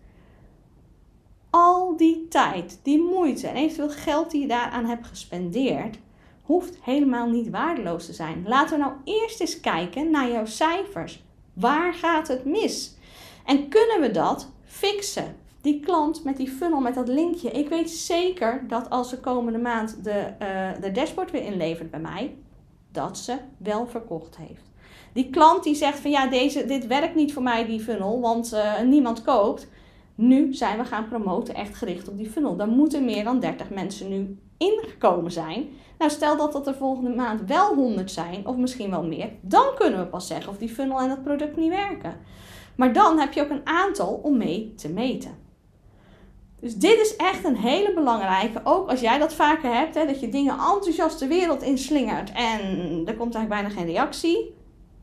al 1.51 1.97
die 1.97 2.29
tijd, 2.29 2.81
die 2.83 3.03
moeite 3.03 3.47
en 3.47 3.57
eventueel 3.57 3.91
geld 3.91 4.31
die 4.31 4.41
je 4.41 4.49
daaraan 4.49 4.85
hebt 4.85 5.07
gespendeerd, 5.07 5.99
hoeft 6.43 6.79
helemaal 6.83 7.29
niet 7.29 7.51
waardeloos 7.51 8.07
te 8.07 8.13
zijn. 8.13 8.45
Laten 8.47 8.79
we 8.79 8.85
nou 8.85 8.95
eerst 9.05 9.41
eens 9.41 9.61
kijken 9.61 10.11
naar 10.11 10.31
jouw 10.31 10.47
cijfers. 10.47 11.23
Waar 11.53 11.95
gaat 11.95 12.29
het 12.29 12.45
mis? 12.45 12.97
En 13.45 13.69
kunnen 13.69 14.01
we 14.01 14.11
dat 14.11 14.51
fixen? 14.65 15.37
Die 15.61 15.81
klant 15.81 16.25
met 16.25 16.37
die 16.37 16.49
funnel, 16.49 16.81
met 16.81 16.95
dat 16.95 17.09
linkje. 17.09 17.51
Ik 17.51 17.69
weet 17.69 17.91
zeker 17.91 18.65
dat 18.69 18.91
als 18.91 19.09
ze 19.09 19.21
komende 19.21 19.59
maand 19.59 20.05
de, 20.05 20.33
uh, 20.43 20.83
de 20.83 20.93
dashboard 20.93 21.31
weer 21.31 21.43
inlevert 21.43 21.91
bij 21.91 22.01
mij, 22.01 22.35
dat 22.99 23.19
ze 23.19 23.37
wel 23.59 23.87
verkocht 23.87 24.37
heeft. 24.37 24.63
Die 25.13 25.31
klant 25.31 25.65
die 25.65 25.75
zegt 25.75 25.99
van 25.99 26.11
ja, 26.11 26.27
deze, 26.27 26.67
dit 26.67 26.87
werkt 26.87 27.15
niet 27.15 27.33
voor 27.33 27.43
mij, 27.43 27.67
die 27.67 27.81
funnel, 27.81 28.21
want 28.21 28.53
uh, 28.53 28.81
niemand 28.81 29.23
koopt. 29.23 29.69
Nu 30.15 30.55
zijn 30.55 30.79
we 30.79 30.85
gaan 30.85 31.09
promoten 31.09 31.55
echt 31.55 31.75
gericht 31.75 32.09
op 32.09 32.17
die 32.17 32.31
funnel. 32.31 32.57
Daar 32.57 32.69
moeten 32.69 33.05
meer 33.05 33.25
dan 33.25 33.41
30 33.41 33.71
mensen 33.71 34.09
nu 34.09 34.39
ingekomen 34.57 35.33
zijn. 35.33 35.69
Nou, 35.99 36.11
stel 36.11 36.37
dat 36.37 36.53
dat 36.53 36.67
er 36.67 36.75
volgende 36.75 37.15
maand 37.15 37.41
wel 37.47 37.75
100 37.75 38.11
zijn, 38.11 38.47
of 38.47 38.57
misschien 38.57 38.91
wel 38.91 39.05
meer, 39.05 39.31
dan 39.41 39.67
kunnen 39.75 40.01
we 40.01 40.07
pas 40.07 40.27
zeggen 40.27 40.53
of 40.53 40.59
die 40.59 40.69
funnel 40.69 41.01
en 41.01 41.09
dat 41.09 41.23
product 41.23 41.57
niet 41.57 41.71
werken. 41.71 42.17
Maar 42.77 42.93
dan 42.93 43.19
heb 43.19 43.33
je 43.33 43.43
ook 43.43 43.51
een 43.51 43.67
aantal 43.67 44.21
om 44.23 44.37
mee 44.37 44.75
te 44.75 44.89
meten. 44.89 45.31
Dus 46.61 46.77
dit 46.77 47.01
is 47.01 47.17
echt 47.17 47.45
een 47.45 47.57
hele 47.57 47.95
belangrijke. 47.95 48.61
Ook 48.65 48.91
als 48.91 49.01
jij 49.01 49.19
dat 49.19 49.35
vaker 49.35 49.75
hebt, 49.75 49.95
hè, 49.95 50.07
dat 50.07 50.21
je 50.21 50.29
dingen 50.29 50.53
enthousiast 50.53 51.19
de 51.19 51.27
wereld 51.27 51.63
inslingert 51.63 52.33
en 52.33 52.61
er 53.07 53.17
komt 53.17 53.35
eigenlijk 53.35 53.49
bijna 53.49 53.69
geen 53.69 53.87
reactie. 53.87 54.55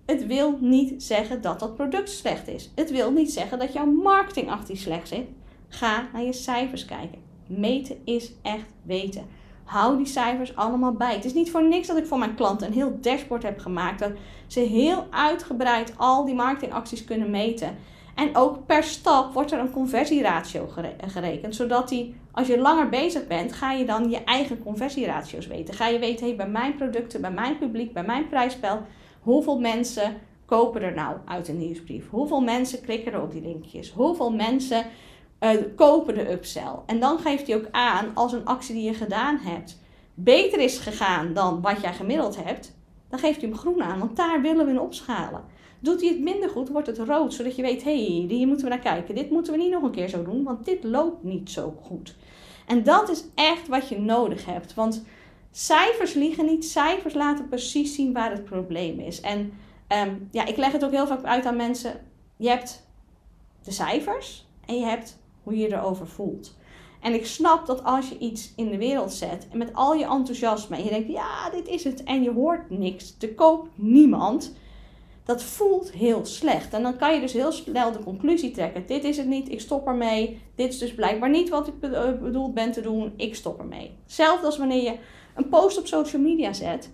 Het 0.05 0.25
wil 0.25 0.57
niet 0.59 1.03
zeggen 1.03 1.41
dat 1.41 1.59
dat 1.59 1.75
product 1.75 2.09
slecht 2.09 2.47
is. 2.47 2.71
Het 2.75 2.91
wil 2.91 3.11
niet 3.11 3.31
zeggen 3.31 3.59
dat 3.59 3.73
jouw 3.73 3.85
marketingactie 3.85 4.75
slecht 4.75 5.07
zit. 5.07 5.27
Ga 5.69 6.07
naar 6.13 6.23
je 6.23 6.33
cijfers 6.33 6.85
kijken. 6.85 7.19
Meten 7.47 7.97
is 8.03 8.31
echt 8.41 8.65
weten. 8.83 9.25
Hou 9.63 9.97
die 9.97 10.05
cijfers 10.05 10.55
allemaal 10.55 10.93
bij. 10.93 11.13
Het 11.13 11.25
is 11.25 11.33
niet 11.33 11.51
voor 11.51 11.67
niks 11.67 11.87
dat 11.87 11.97
ik 11.97 12.05
voor 12.05 12.17
mijn 12.17 12.35
klanten 12.35 12.67
een 12.67 12.73
heel 12.73 12.97
dashboard 13.01 13.43
heb 13.43 13.59
gemaakt. 13.59 13.99
Dat 13.99 14.11
ze 14.47 14.59
heel 14.59 15.07
uitgebreid 15.09 15.93
al 15.97 16.25
die 16.25 16.35
marketingacties 16.35 17.03
kunnen 17.03 17.29
meten. 17.29 17.77
En 18.15 18.35
ook 18.35 18.65
per 18.65 18.83
stap 18.83 19.33
wordt 19.33 19.51
er 19.51 19.59
een 19.59 19.71
conversieratio 19.71 20.69
gerekend. 21.07 21.55
Zodat 21.55 21.89
die, 21.89 22.15
als 22.31 22.47
je 22.47 22.59
langer 22.59 22.89
bezig 22.89 23.27
bent, 23.27 23.53
ga 23.53 23.71
je 23.71 23.85
dan 23.85 24.09
je 24.09 24.23
eigen 24.23 24.63
conversieratio's 24.63 25.47
weten. 25.47 25.73
Ga 25.73 25.87
je 25.87 25.99
weten, 25.99 26.25
hey, 26.25 26.35
bij 26.35 26.49
mijn 26.49 26.75
producten, 26.75 27.21
bij 27.21 27.31
mijn 27.31 27.57
publiek, 27.57 27.93
bij 27.93 28.03
mijn 28.03 28.29
prijsspel 28.29 28.81
Hoeveel 29.19 29.59
mensen 29.59 30.17
kopen 30.45 30.81
er 30.81 30.93
nou 30.93 31.17
uit 31.25 31.47
een 31.47 31.57
nieuwsbrief? 31.57 32.09
Hoeveel 32.09 32.41
mensen 32.41 32.81
klikken 32.81 33.13
er 33.13 33.21
op 33.21 33.31
die 33.31 33.41
linkjes? 33.41 33.91
Hoeveel 33.91 34.31
mensen 34.31 34.85
uh, 35.39 35.49
kopen 35.75 36.13
de 36.13 36.31
upsell? 36.31 36.75
En 36.85 36.99
dan 36.99 37.19
geeft 37.19 37.47
hij 37.47 37.55
ook 37.55 37.67
aan 37.71 38.11
als 38.13 38.33
een 38.33 38.45
actie 38.45 38.75
die 38.75 38.83
je 38.83 38.93
gedaan 38.93 39.37
hebt 39.37 39.77
beter 40.15 40.59
is 40.59 40.77
gegaan 40.77 41.33
dan 41.33 41.61
wat 41.61 41.81
jij 41.81 41.93
gemiddeld 41.93 42.43
hebt, 42.43 42.77
dan 43.09 43.19
geeft 43.19 43.41
hij 43.41 43.49
hem 43.49 43.57
groen 43.57 43.83
aan, 43.83 43.99
want 43.99 44.15
daar 44.15 44.41
willen 44.41 44.65
we 44.65 44.71
in 44.71 44.79
opschalen. 44.79 45.43
Doet 45.85 46.01
hij 46.01 46.09
het 46.09 46.19
minder 46.19 46.49
goed, 46.49 46.69
wordt 46.69 46.87
het 46.87 46.97
rood, 46.97 47.33
zodat 47.33 47.55
je 47.55 47.61
weet, 47.61 47.83
hé, 47.83 48.05
hey, 48.05 48.25
hier 48.35 48.47
moeten 48.47 48.65
we 48.65 48.71
naar 48.71 48.83
kijken. 48.83 49.15
Dit 49.15 49.29
moeten 49.29 49.53
we 49.53 49.59
niet 49.59 49.71
nog 49.71 49.83
een 49.83 49.91
keer 49.91 50.09
zo 50.09 50.23
doen, 50.23 50.43
want 50.43 50.65
dit 50.65 50.83
loopt 50.83 51.23
niet 51.23 51.49
zo 51.49 51.77
goed. 51.81 52.15
En 52.67 52.83
dat 52.83 53.09
is 53.09 53.23
echt 53.35 53.67
wat 53.67 53.89
je 53.89 53.99
nodig 53.99 54.45
hebt, 54.45 54.73
want 54.73 55.05
cijfers 55.51 56.13
liegen 56.13 56.45
niet. 56.45 56.65
Cijfers 56.65 57.13
laten 57.13 57.47
precies 57.47 57.95
zien 57.95 58.13
waar 58.13 58.31
het 58.31 58.45
probleem 58.45 58.99
is. 58.99 59.21
En 59.21 59.53
ehm, 59.87 60.15
ja, 60.31 60.45
ik 60.45 60.57
leg 60.57 60.71
het 60.71 60.85
ook 60.85 60.91
heel 60.91 61.07
vaak 61.07 61.23
uit 61.23 61.45
aan 61.45 61.55
mensen. 61.55 62.01
Je 62.37 62.49
hebt 62.49 62.87
de 63.63 63.71
cijfers 63.71 64.47
en 64.65 64.79
je 64.79 64.85
hebt 64.85 65.17
hoe 65.43 65.57
je 65.57 65.73
erover 65.73 66.07
voelt. 66.07 66.55
En 67.01 67.13
ik 67.13 67.25
snap 67.25 67.65
dat 67.65 67.83
als 67.83 68.09
je 68.09 68.17
iets 68.17 68.53
in 68.55 68.69
de 68.69 68.77
wereld 68.77 69.13
zet 69.13 69.47
en 69.51 69.57
met 69.57 69.73
al 69.73 69.93
je 69.93 70.05
enthousiasme 70.05 70.75
en 70.75 70.83
je 70.83 70.89
denkt, 70.89 71.09
ja, 71.09 71.49
dit 71.49 71.67
is 71.67 71.83
het, 71.83 72.03
en 72.03 72.23
je 72.23 72.31
hoort 72.31 72.69
niks, 72.69 73.15
er 73.19 73.33
koopt 73.33 73.69
niemand, 73.75 74.53
dat 75.25 75.43
voelt 75.43 75.91
heel 75.91 76.25
slecht. 76.25 76.73
En 76.73 76.81
dan 76.81 76.97
kan 76.97 77.13
je 77.13 77.19
dus 77.19 77.33
heel 77.33 77.51
snel 77.51 77.91
de 77.91 78.03
conclusie 78.03 78.51
trekken: 78.51 78.85
dit 78.85 79.03
is 79.03 79.17
het 79.17 79.27
niet, 79.27 79.51
ik 79.51 79.59
stop 79.59 79.87
ermee. 79.87 80.41
Dit 80.55 80.73
is 80.73 80.79
dus 80.79 80.93
blijkbaar 80.93 81.29
niet 81.29 81.49
wat 81.49 81.67
ik 81.67 81.79
bedoeld 82.21 82.53
ben 82.53 82.71
te 82.71 82.81
doen, 82.81 83.13
ik 83.17 83.35
stop 83.35 83.59
ermee. 83.59 83.91
Hetzelfde 84.03 84.45
als 84.45 84.57
wanneer 84.57 84.83
je 84.83 84.97
een 85.35 85.49
post 85.49 85.77
op 85.77 85.87
social 85.87 86.21
media 86.21 86.53
zet. 86.53 86.89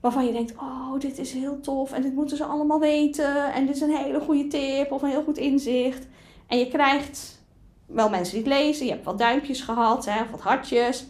Waarvan 0.00 0.26
je 0.26 0.32
denkt, 0.32 0.52
oh, 0.52 0.98
dit 0.98 1.18
is 1.18 1.32
heel 1.32 1.60
tof 1.60 1.92
en 1.92 2.02
dit 2.02 2.14
moeten 2.14 2.36
ze 2.36 2.44
allemaal 2.44 2.80
weten. 2.80 3.52
En 3.52 3.66
dit 3.66 3.74
is 3.74 3.80
een 3.80 3.96
hele 3.96 4.20
goede 4.20 4.46
tip 4.46 4.92
of 4.92 5.02
een 5.02 5.08
heel 5.08 5.22
goed 5.22 5.38
inzicht. 5.38 6.06
En 6.46 6.58
je 6.58 6.68
krijgt 6.68 7.42
wel 7.86 8.08
mensen 8.08 8.34
die 8.34 8.44
het 8.44 8.62
lezen. 8.62 8.86
Je 8.86 8.92
hebt 8.92 9.04
wat 9.04 9.18
duimpjes 9.18 9.60
gehad, 9.60 10.04
hè, 10.04 10.22
of 10.22 10.30
wat 10.30 10.40
hartjes. 10.40 11.06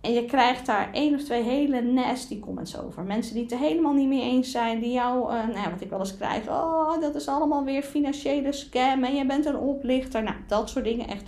En 0.00 0.12
je 0.12 0.24
krijgt 0.24 0.66
daar 0.66 0.92
één 0.92 1.14
of 1.14 1.22
twee 1.22 1.42
hele 1.42 1.82
nasty 1.82 2.40
comments 2.40 2.78
over. 2.80 3.02
Mensen 3.02 3.34
die 3.34 3.42
het 3.42 3.52
er 3.52 3.58
helemaal 3.58 3.92
niet 3.92 4.08
mee 4.08 4.22
eens 4.22 4.50
zijn. 4.50 4.80
Die 4.80 4.92
jou, 4.92 5.32
uh, 5.32 5.46
nou 5.46 5.58
ja, 5.58 5.70
wat 5.70 5.80
ik 5.80 5.90
wel 5.90 5.98
eens 5.98 6.16
krijg. 6.16 6.48
Oh, 6.48 7.00
dat 7.00 7.14
is 7.14 7.28
allemaal 7.28 7.64
weer 7.64 7.82
financiële 7.82 8.52
scam. 8.52 9.04
En 9.04 9.14
je 9.14 9.26
bent 9.26 9.46
een 9.46 9.58
oplichter. 9.58 10.22
Nou, 10.22 10.36
dat 10.46 10.70
soort 10.70 10.84
dingen. 10.84 11.08
Echt, 11.08 11.24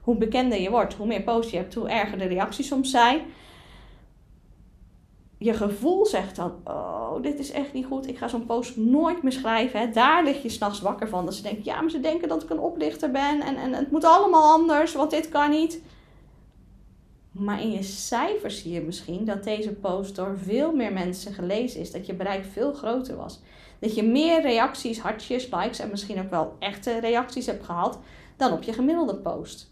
hoe 0.00 0.16
bekender 0.16 0.60
je 0.60 0.70
wordt, 0.70 0.94
hoe 0.94 1.06
meer 1.06 1.22
posts 1.22 1.50
je 1.50 1.56
hebt, 1.56 1.74
hoe 1.74 1.88
erger 1.88 2.18
de 2.18 2.26
reacties 2.26 2.66
soms 2.66 2.90
zijn 2.90 3.20
je 5.38 5.54
gevoel 5.54 6.06
zegt 6.06 6.36
dan: 6.36 6.52
Oh, 6.64 7.22
dit 7.22 7.38
is 7.38 7.50
echt 7.50 7.72
niet 7.72 7.86
goed. 7.86 8.08
Ik 8.08 8.18
ga 8.18 8.28
zo'n 8.28 8.46
post 8.46 8.76
nooit 8.76 9.22
meer 9.22 9.32
schrijven. 9.32 9.92
Daar 9.92 10.24
lig 10.24 10.42
je 10.42 10.48
s'nachts 10.48 10.80
wakker 10.80 11.08
van. 11.08 11.24
Dat 11.24 11.34
ze 11.34 11.42
denken: 11.42 11.64
Ja, 11.64 11.80
maar 11.80 11.90
ze 11.90 12.00
denken 12.00 12.28
dat 12.28 12.42
ik 12.42 12.50
een 12.50 12.58
oplichter 12.58 13.10
ben. 13.10 13.40
En, 13.40 13.56
en 13.56 13.72
het 13.72 13.90
moet 13.90 14.04
allemaal 14.04 14.52
anders, 14.52 14.94
want 14.94 15.10
dit 15.10 15.28
kan 15.28 15.50
niet. 15.50 15.82
Maar 17.38 17.62
in 17.62 17.70
je 17.70 17.82
cijfers 17.82 18.62
zie 18.62 18.72
je 18.72 18.80
misschien 18.80 19.24
dat 19.24 19.44
deze 19.44 19.72
post 19.72 20.16
door 20.16 20.38
veel 20.42 20.72
meer 20.72 20.92
mensen 20.92 21.34
gelezen 21.34 21.80
is. 21.80 21.90
Dat 21.90 22.06
je 22.06 22.14
bereik 22.14 22.44
veel 22.52 22.72
groter 22.72 23.16
was. 23.16 23.40
Dat 23.78 23.94
je 23.94 24.02
meer 24.02 24.42
reacties, 24.42 25.00
hartjes, 25.00 25.50
likes 25.50 25.78
en 25.78 25.90
misschien 25.90 26.20
ook 26.20 26.30
wel 26.30 26.56
echte 26.58 26.98
reacties 26.98 27.46
hebt 27.46 27.64
gehad 27.64 27.98
dan 28.36 28.52
op 28.52 28.62
je 28.62 28.72
gemiddelde 28.72 29.16
post. 29.16 29.70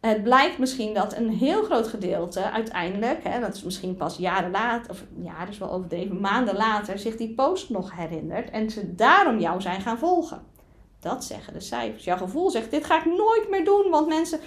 Het 0.00 0.22
blijkt 0.22 0.58
misschien 0.58 0.94
dat 0.94 1.16
een 1.16 1.30
heel 1.30 1.62
groot 1.62 1.88
gedeelte 1.88 2.50
uiteindelijk, 2.50 3.24
hè, 3.24 3.40
dat 3.40 3.54
is 3.54 3.62
misschien 3.62 3.96
pas 3.96 4.16
jaren 4.16 4.50
later, 4.50 4.90
of 4.90 5.04
jaren 5.22 5.48
is 5.48 5.58
wel 5.58 5.72
overdreven, 5.72 6.20
maanden 6.20 6.56
later, 6.56 6.98
zich 6.98 7.16
die 7.16 7.34
post 7.34 7.70
nog 7.70 7.96
herinnert 7.96 8.50
en 8.50 8.70
ze 8.70 8.94
daarom 8.94 9.38
jou 9.38 9.60
zijn 9.60 9.80
gaan 9.80 9.98
volgen. 9.98 10.42
Dat 11.00 11.24
zeggen 11.24 11.52
de 11.52 11.60
cijfers. 11.60 12.04
Jouw 12.04 12.16
gevoel 12.16 12.50
zegt: 12.50 12.70
dit 12.70 12.84
ga 12.84 12.98
ik 12.98 13.04
nooit 13.04 13.46
meer 13.50 13.64
doen, 13.64 13.90
want 13.90 14.08
mensen 14.08 14.40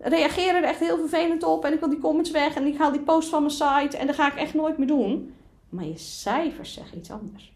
reageren 0.00 0.54
er 0.54 0.68
echt 0.68 0.80
heel 0.80 0.98
vervelend 0.98 1.42
op 1.42 1.64
en 1.64 1.72
ik 1.72 1.80
wil 1.80 1.88
die 1.88 1.98
comments 1.98 2.30
weg 2.30 2.54
en 2.54 2.66
ik 2.66 2.78
haal 2.78 2.92
die 2.92 3.00
post 3.00 3.28
van 3.28 3.42
mijn 3.42 3.54
site 3.54 3.96
en 3.96 4.06
dat 4.06 4.16
ga 4.16 4.32
ik 4.32 4.38
echt 4.38 4.54
nooit 4.54 4.78
meer 4.78 4.86
doen. 4.86 5.34
Maar 5.68 5.84
je 5.84 5.98
cijfers 5.98 6.72
zeggen 6.72 6.98
iets 6.98 7.10
anders. 7.10 7.52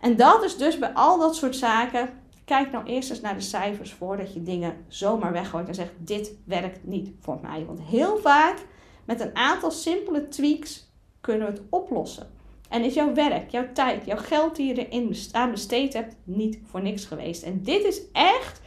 En 0.00 0.16
dat 0.16 0.44
is 0.44 0.56
dus 0.56 0.78
bij 0.78 0.92
al 0.92 1.18
dat 1.18 1.36
soort 1.36 1.56
zaken. 1.56 2.08
Kijk 2.44 2.72
nou 2.72 2.84
eerst 2.84 3.10
eens 3.10 3.20
naar 3.20 3.34
de 3.34 3.40
cijfers 3.40 3.92
voordat 3.92 4.34
je 4.34 4.42
dingen 4.42 4.84
zomaar 4.88 5.32
weggooit 5.32 5.68
en 5.68 5.74
zegt: 5.74 5.92
Dit 5.98 6.34
werkt 6.44 6.86
niet 6.86 7.10
voor 7.20 7.38
mij. 7.42 7.64
Want 7.66 7.80
heel 7.82 8.16
vaak 8.16 8.56
met 9.04 9.20
een 9.20 9.36
aantal 9.36 9.70
simpele 9.70 10.28
tweaks 10.28 10.88
kunnen 11.20 11.46
we 11.46 11.52
het 11.52 11.62
oplossen. 11.70 12.30
En 12.68 12.84
is 12.84 12.94
jouw 12.94 13.14
werk, 13.14 13.50
jouw 13.50 13.72
tijd, 13.72 14.04
jouw 14.04 14.16
geld 14.16 14.56
die 14.56 14.66
je 14.66 14.86
erin 14.86 15.16
aan 15.32 15.50
besteed 15.50 15.92
hebt, 15.92 16.16
niet 16.24 16.58
voor 16.64 16.82
niks 16.82 17.04
geweest. 17.04 17.42
En 17.42 17.62
dit 17.62 17.84
is 17.84 18.00
echt 18.12 18.60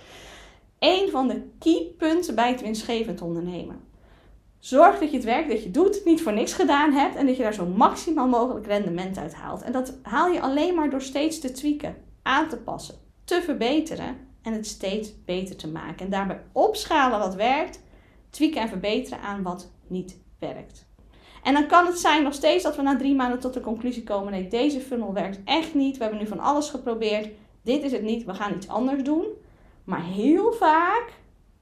een 0.84 1.10
van 1.10 1.28
de 1.28 1.42
key 1.60 1.94
punten 1.98 2.36
bij 2.36 2.52
het 2.52 2.62
winstgevend 2.62 3.22
ondernemen. 3.22 3.82
Zorg 4.60 5.00
dat 5.00 5.10
je 5.10 5.16
het 5.16 5.26
werk 5.26 5.50
dat 5.50 5.64
je 5.64 5.72
doet 5.72 6.02
niet 6.06 6.22
voor 6.22 6.34
niks 6.34 6.54
gedaan 6.54 6.92
hebt 6.92 7.16
en 7.16 7.26
dat 7.26 7.38
je 7.38 7.44
daar 7.44 7.54
zo 7.54 7.66
maximaal 7.66 8.28
mogelijk 8.28 8.66
rendement 8.66 9.18
uit 9.18 9.34
haalt. 9.34 9.62
En 9.62 9.72
dat 9.72 9.98
haal 10.02 10.32
je 10.32 10.42
alleen 10.42 10.76
maar 10.76 10.90
door 10.90 11.02
steeds 11.02 11.40
te 11.40 11.52
tweaken, 11.52 11.96
aan 12.22 12.50
te 12.50 12.58
passen, 12.58 12.96
te 13.24 13.42
verbeteren 13.42 14.18
en 14.42 14.54
het 14.54 14.68
steeds 14.68 15.24
beter 15.26 15.56
te 15.56 15.68
maken. 15.68 16.06
En 16.06 16.12
daarbij 16.12 16.42
opschalen 16.52 17.20
wat 17.20 17.36
werkt, 17.36 17.82
tweaken 18.30 18.62
en 18.62 18.70
verbeteren 18.70 19.20
aan 19.20 19.44
wat 19.44 19.72
niet 19.88 20.18
werkt. 20.40 20.86
En 21.44 21.54
dan 21.54 21.68
kan 21.68 21.86
het 21.86 22.00
zijn 22.00 22.24
nog 22.24 22.34
steeds 22.34 22.64
dat 22.64 22.76
we 22.76 22.82
na 22.82 22.98
drie 22.98 23.16
maanden 23.16 23.40
tot 23.40 23.54
de 23.54 23.62
conclusie 23.62 24.04
komen: 24.04 24.32
nee, 24.32 24.48
deze 24.48 24.80
funnel 24.80 25.14
werkt 25.14 25.40
echt 25.46 25.74
niet. 25.74 25.98
We 25.98 26.04
hebben 26.04 26.22
nu 26.22 26.28
van 26.28 26.40
alles 26.40 26.70
geprobeerd. 26.70 27.30
Dit 27.64 27.84
is 27.84 27.92
het 27.92 28.04
niet. 28.04 28.26
We 28.26 28.34
gaan 28.34 28.56
iets 28.56 28.68
anders 28.68 29.04
doen. 29.04 29.26
Maar 29.84 30.04
heel 30.04 30.52
vaak 30.52 31.14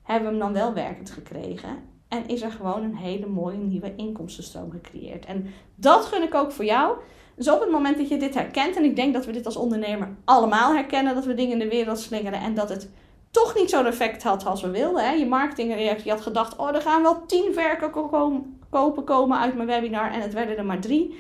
hebben 0.04 0.32
we 0.32 0.38
hem 0.38 0.44
dan 0.44 0.64
wel 0.64 0.74
werkend 0.74 1.10
gekregen. 1.10 1.90
En 2.08 2.28
is 2.28 2.42
er 2.42 2.52
gewoon 2.52 2.84
een 2.84 2.96
hele 2.96 3.28
mooie 3.28 3.58
nieuwe 3.58 3.96
inkomstenstroom 3.96 4.72
gecreëerd. 4.72 5.26
En 5.26 5.46
dat 5.76 6.06
gun 6.06 6.24
ik 6.24 6.36
ook 6.36 6.52
voor 6.52 6.66
jou. 6.66 6.98
Dus 7.36 7.50
op 7.50 7.60
het 7.60 7.72
moment 7.72 7.98
dat 7.98 8.10
je 8.10 8.18
dit 8.18 8.34
herkent, 8.34 8.76
en 8.76 8.84
ik 8.84 8.96
denk 8.96 9.14
dat 9.14 9.26
we 9.26 9.32
dit 9.32 9.46
als 9.46 9.56
ondernemer 9.56 10.10
allemaal 10.26 10.74
herkennen, 10.74 11.16
dat 11.16 11.26
we 11.26 11.34
dingen 11.34 11.52
in 11.52 11.60
de 11.60 11.76
wereld 11.76 12.00
slingeren 12.00 12.40
en 12.40 12.54
dat 12.54 12.70
het 12.70 12.90
toch 13.32 13.56
niet 13.56 13.70
zo'n 13.70 13.86
effect 13.86 14.24
had 14.24 14.46
als 14.46 14.62
we 14.62 14.70
wilden. 14.70 15.04
Hè? 15.04 15.12
Je 15.12 15.26
marketingreactie 15.26 16.12
had 16.12 16.22
gedacht, 16.22 16.56
oh 16.56 16.76
er 16.76 16.82
gaan 16.82 17.02
wel 17.02 17.26
tien 17.26 17.54
verkopen 17.54 19.04
komen 19.04 19.40
uit 19.40 19.56
mijn 19.56 19.68
webinar 19.68 20.12
en 20.12 20.22
het 20.22 20.34
werden 20.34 20.58
er 20.58 20.66
maar 20.66 20.80
drie. 20.80 21.20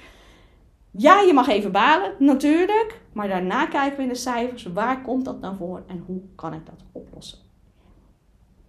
Ja, 0.92 1.20
je 1.20 1.34
mag 1.34 1.48
even 1.48 1.72
balen, 1.72 2.14
natuurlijk. 2.20 3.02
Maar 3.14 3.28
daarna 3.28 3.66
kijken 3.66 3.98
we 3.98 4.04
in 4.04 4.10
de 4.10 4.16
cijfers, 4.16 4.64
waar 4.64 5.02
komt 5.02 5.26
dat 5.26 5.40
nou 5.40 5.56
voor 5.56 5.84
en 5.88 6.04
hoe 6.08 6.22
kan 6.36 6.54
ik 6.54 6.66
dat 6.66 6.84
oplossen? 6.92 7.38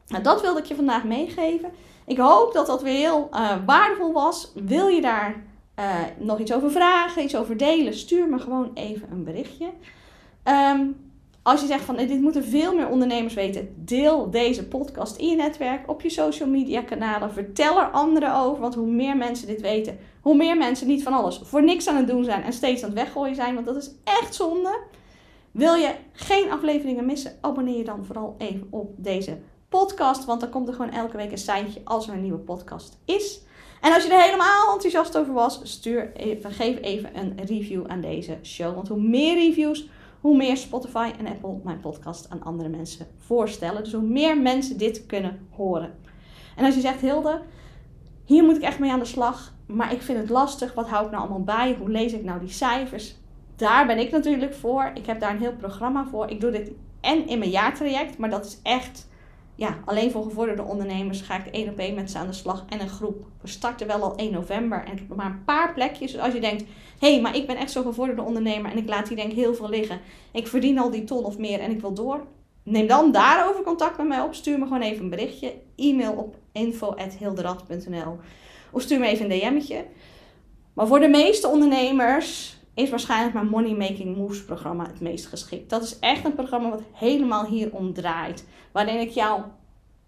Nou, 0.06 0.22
dat 0.22 0.40
wilde 0.40 0.60
ik 0.60 0.66
je 0.66 0.74
vandaag 0.74 1.04
meegeven. 1.04 1.70
Ik 2.06 2.18
hoop 2.18 2.52
dat 2.52 2.66
dat 2.66 2.82
weer 2.82 2.98
heel 2.98 3.28
uh, 3.32 3.56
waardevol 3.66 4.12
was. 4.12 4.52
Wil 4.54 4.88
je 4.88 5.00
daar 5.00 5.44
uh, 5.78 5.94
nog 6.18 6.38
iets 6.38 6.52
over 6.52 6.70
vragen, 6.70 7.22
iets 7.22 7.36
over 7.36 7.56
delen? 7.56 7.94
Stuur 7.94 8.28
me 8.28 8.38
gewoon 8.38 8.70
even 8.74 9.10
een 9.10 9.24
berichtje. 9.24 9.70
Um, 10.44 11.11
als 11.42 11.60
je 11.60 11.66
zegt 11.66 11.84
van 11.84 11.96
dit 11.96 12.20
moeten 12.20 12.44
veel 12.44 12.74
meer 12.74 12.88
ondernemers 12.88 13.34
weten, 13.34 13.74
deel 13.76 14.30
deze 14.30 14.68
podcast 14.68 15.16
in 15.16 15.28
je 15.28 15.36
netwerk, 15.36 15.90
op 15.90 16.02
je 16.02 16.10
social 16.10 16.48
media 16.48 16.82
kanalen. 16.82 17.32
Vertel 17.32 17.80
er 17.80 17.90
anderen 17.90 18.36
over, 18.36 18.60
want 18.60 18.74
hoe 18.74 18.90
meer 18.90 19.16
mensen 19.16 19.46
dit 19.46 19.60
weten, 19.60 19.98
hoe 20.20 20.36
meer 20.36 20.56
mensen 20.56 20.86
niet 20.86 21.02
van 21.02 21.12
alles 21.12 21.40
voor 21.44 21.64
niks 21.64 21.88
aan 21.88 21.96
het 21.96 22.06
doen 22.06 22.24
zijn 22.24 22.42
en 22.42 22.52
steeds 22.52 22.82
aan 22.82 22.90
het 22.90 22.98
weggooien 22.98 23.34
zijn, 23.34 23.54
want 23.54 23.66
dat 23.66 23.76
is 23.76 23.90
echt 24.04 24.34
zonde. 24.34 24.78
Wil 25.50 25.74
je 25.74 25.94
geen 26.12 26.50
afleveringen 26.50 27.06
missen, 27.06 27.38
abonneer 27.40 27.76
je 27.76 27.84
dan 27.84 28.04
vooral 28.04 28.34
even 28.38 28.66
op 28.70 28.90
deze 28.96 29.38
podcast, 29.68 30.24
want 30.24 30.40
dan 30.40 30.50
komt 30.50 30.68
er 30.68 30.74
gewoon 30.74 30.92
elke 30.92 31.16
week 31.16 31.30
een 31.30 31.38
seintje 31.38 31.80
als 31.84 32.08
er 32.08 32.14
een 32.14 32.22
nieuwe 32.22 32.38
podcast 32.38 32.98
is. 33.04 33.40
En 33.80 33.92
als 33.92 34.04
je 34.04 34.12
er 34.12 34.22
helemaal 34.22 34.72
enthousiast 34.72 35.18
over 35.18 35.32
was, 35.32 35.60
stuur 35.62 36.12
even, 36.16 36.50
geef 36.50 36.80
even 36.80 37.18
een 37.18 37.38
review 37.44 37.84
aan 37.86 38.00
deze 38.00 38.38
show. 38.42 38.74
Want 38.74 38.88
hoe 38.88 39.00
meer 39.00 39.34
reviews, 39.34 39.88
hoe 40.22 40.36
meer 40.36 40.56
Spotify 40.56 41.10
en 41.18 41.26
Apple 41.26 41.60
mijn 41.64 41.80
podcast 41.80 42.30
aan 42.30 42.42
andere 42.42 42.68
mensen 42.68 43.06
voorstellen. 43.18 43.84
Dus 43.84 43.92
hoe 43.92 44.02
meer 44.02 44.38
mensen 44.38 44.78
dit 44.78 45.06
kunnen 45.06 45.46
horen. 45.50 45.94
En 46.56 46.64
als 46.64 46.74
je 46.74 46.80
zegt, 46.80 47.00
Hilde, 47.00 47.40
hier 48.24 48.44
moet 48.44 48.56
ik 48.56 48.62
echt 48.62 48.78
mee 48.78 48.90
aan 48.90 48.98
de 48.98 49.04
slag, 49.04 49.54
maar 49.66 49.92
ik 49.92 50.02
vind 50.02 50.18
het 50.18 50.30
lastig. 50.30 50.74
Wat 50.74 50.88
hou 50.88 51.04
ik 51.04 51.10
nou 51.10 51.22
allemaal 51.22 51.44
bij? 51.44 51.76
Hoe 51.78 51.90
lees 51.90 52.12
ik 52.12 52.24
nou 52.24 52.40
die 52.40 52.48
cijfers? 52.48 53.16
Daar 53.56 53.86
ben 53.86 53.98
ik 53.98 54.10
natuurlijk 54.10 54.54
voor. 54.54 54.90
Ik 54.94 55.06
heb 55.06 55.20
daar 55.20 55.30
een 55.30 55.40
heel 55.40 55.56
programma 55.56 56.06
voor. 56.06 56.30
Ik 56.30 56.40
doe 56.40 56.50
dit 56.50 56.72
en 57.00 57.26
in 57.26 57.38
mijn 57.38 57.50
jaartraject, 57.50 58.18
maar 58.18 58.30
dat 58.30 58.44
is 58.44 58.60
echt 58.62 59.08
ja, 59.62 59.78
alleen 59.84 60.10
voor 60.10 60.22
gevorderde 60.22 60.62
ondernemers 60.62 61.20
ga 61.20 61.38
ik 61.38 61.46
één 61.46 61.68
op 61.68 61.78
één 61.78 61.94
met 61.94 62.10
ze 62.10 62.18
aan 62.18 62.26
de 62.26 62.32
slag 62.32 62.64
en 62.68 62.80
een 62.80 62.88
groep. 62.88 63.26
We 63.40 63.48
starten 63.48 63.86
wel 63.86 64.02
al 64.02 64.16
1 64.16 64.32
november 64.32 64.84
en 64.84 65.16
maar 65.16 65.26
een 65.26 65.44
paar 65.44 65.74
plekjes. 65.74 66.12
Dus 66.12 66.20
als 66.20 66.32
je 66.32 66.40
denkt, 66.40 66.64
hé, 66.98 67.12
hey, 67.12 67.20
maar 67.20 67.36
ik 67.36 67.46
ben 67.46 67.56
echt 67.56 67.70
zo'n 67.70 67.82
gevorderde 67.84 68.22
ondernemer 68.22 68.70
en 68.70 68.78
ik 68.78 68.88
laat 68.88 69.08
hier 69.08 69.16
denk 69.16 69.30
ik 69.30 69.36
heel 69.36 69.54
veel 69.54 69.68
liggen. 69.68 70.00
Ik 70.32 70.46
verdien 70.46 70.78
al 70.78 70.90
die 70.90 71.04
ton 71.04 71.24
of 71.24 71.38
meer 71.38 71.60
en 71.60 71.70
ik 71.70 71.80
wil 71.80 71.94
door. 71.94 72.26
Neem 72.62 72.86
dan 72.86 73.12
daarover 73.12 73.62
contact 73.62 73.96
met 73.96 74.06
mij 74.06 74.20
op. 74.20 74.34
Stuur 74.34 74.58
me 74.58 74.64
gewoon 74.64 74.82
even 74.82 75.04
een 75.04 75.10
berichtje. 75.10 75.54
E-mail 75.76 76.12
op 76.12 76.36
info.hilderad.nl 76.52 78.18
Of 78.70 78.82
stuur 78.82 78.98
me 78.98 79.06
even 79.06 79.30
een 79.30 79.38
DM'tje. 79.38 79.84
Maar 80.72 80.86
voor 80.86 81.00
de 81.00 81.08
meeste 81.08 81.48
ondernemers 81.48 82.56
is 82.74 82.90
waarschijnlijk 82.90 83.34
mijn 83.34 83.48
Money 83.48 83.74
Making 83.74 84.16
Moves 84.16 84.44
programma 84.44 84.86
het 84.86 85.00
meest 85.00 85.26
geschikt. 85.26 85.70
Dat 85.70 85.82
is 85.82 85.98
echt 85.98 86.24
een 86.24 86.34
programma 86.34 86.70
wat 86.70 86.82
helemaal 86.92 87.44
hierom 87.44 87.92
draait. 87.92 88.46
Waarin 88.72 89.00
ik 89.00 89.10
jou 89.10 89.42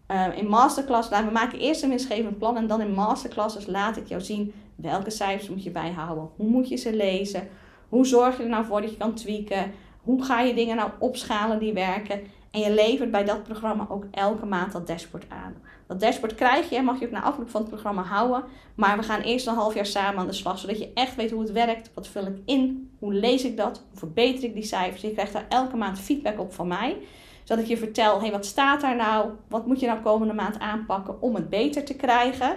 uh, 0.09 0.39
in 0.39 0.47
masterclass 0.47 1.11
laat. 1.11 1.25
We 1.25 1.31
maken 1.31 1.59
eerst 1.59 1.83
een 1.83 1.89
winstgevend 1.89 2.39
plan 2.39 2.57
en 2.57 2.67
dan 2.67 2.81
in 2.81 2.93
masterclasses 2.93 3.67
laat 3.67 3.97
ik 3.97 4.09
jou 4.09 4.21
zien 4.21 4.53
welke 4.75 5.11
cijfers 5.11 5.49
moet 5.49 5.63
je 5.63 5.71
bijhouden. 5.71 6.29
Hoe 6.37 6.49
moet 6.49 6.69
je 6.69 6.77
ze 6.77 6.97
lezen? 6.97 7.49
Hoe 7.89 8.07
zorg 8.07 8.37
je 8.37 8.43
er 8.43 8.49
nou 8.49 8.65
voor 8.65 8.81
dat 8.81 8.91
je 8.91 8.97
kan 8.97 9.15
tweaken? 9.15 9.73
Hoe 10.03 10.25
ga 10.25 10.41
je 10.41 10.55
dingen 10.55 10.77
nou 10.77 10.91
opschalen 10.99 11.59
die 11.59 11.73
werken? 11.73 12.21
En 12.55 12.61
je 12.61 12.75
levert 12.75 13.11
bij 13.11 13.25
dat 13.25 13.43
programma 13.43 13.87
ook 13.89 14.05
elke 14.11 14.47
maand 14.47 14.73
dat 14.73 14.87
dashboard 14.87 15.25
aan. 15.29 15.55
Dat 15.87 16.01
dashboard 16.01 16.35
krijg 16.35 16.71
je 16.71 16.77
en 16.77 16.85
mag 16.85 16.99
je 16.99 17.07
ook 17.07 17.13
na 17.13 17.23
afloop 17.23 17.51
van 17.51 17.61
het 17.61 17.71
programma 17.71 18.03
houden. 18.03 18.45
Maar 18.75 18.97
we 18.97 19.03
gaan 19.03 19.21
eerst 19.21 19.47
een 19.47 19.55
half 19.55 19.75
jaar 19.75 19.87
samen 19.87 20.21
aan 20.21 20.27
de 20.27 20.33
slag, 20.33 20.59
zodat 20.59 20.79
je 20.79 20.91
echt 20.95 21.17
weet 21.17 21.31
hoe 21.31 21.41
het 21.41 21.53
werkt. 21.53 21.91
Wat 21.95 22.09
vul 22.09 22.27
ik 22.27 22.39
in? 22.45 22.91
Hoe 22.99 23.15
lees 23.15 23.45
ik 23.45 23.57
dat? 23.57 23.83
Hoe 23.89 23.99
verbeter 23.99 24.45
ik 24.45 24.55
die 24.55 24.63
cijfers? 24.63 25.03
Je 25.03 25.13
krijgt 25.13 25.33
daar 25.33 25.47
elke 25.49 25.77
maand 25.77 25.99
feedback 25.99 26.41
op 26.41 26.53
van 26.53 26.69
mij. 26.69 26.97
Zodat 27.45 27.63
ik 27.63 27.71
je 27.71 27.77
vertel, 27.77 28.21
hey, 28.21 28.31
wat 28.31 28.47
staat 28.47 28.81
daar 28.81 28.97
nou? 28.97 29.31
Wat 29.49 29.67
moet 29.67 29.81
je 29.81 29.87
nou 29.87 30.01
komende 30.01 30.35
maand 30.35 30.59
aanpakken 30.59 31.23
om 31.23 31.35
het 31.35 31.49
beter 31.49 31.85
te 31.85 31.95
krijgen? 31.95 32.57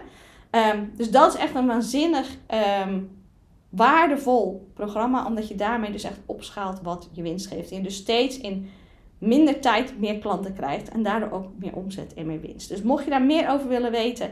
Ehm, 0.50 0.84
dus 0.96 1.12
dat 1.12 1.34
is 1.34 1.40
echt 1.40 1.56
een 1.56 1.68
waanzinnig 1.68 2.28
um, 2.86 3.10
waardevol 3.70 4.72
programma, 4.74 5.26
omdat 5.26 5.48
je 5.48 5.56
daarmee 5.56 5.92
dus 5.92 6.04
echt 6.04 6.20
opschaalt 6.26 6.82
wat 6.82 7.10
je 7.12 7.22
winst 7.22 7.48
geeft. 7.48 7.72
En 7.72 7.84
dus 7.84 7.96
steeds 7.96 8.38
in 8.38 8.70
minder 9.18 9.60
tijd 9.60 10.00
meer 10.00 10.20
klanten 10.20 10.54
krijgt 10.54 10.90
en 10.90 11.04
daardoor 11.04 11.32
ook 11.32 11.48
meer 11.60 11.76
omzet 11.76 12.14
en 12.14 12.26
meer 12.26 12.42
winst. 12.42 12.70
Dus 12.70 12.82
mocht 12.82 13.04
je 13.04 13.10
daar 13.10 13.22
meer 13.22 13.50
over 13.50 13.68
willen 13.68 13.92
weten, 13.92 14.32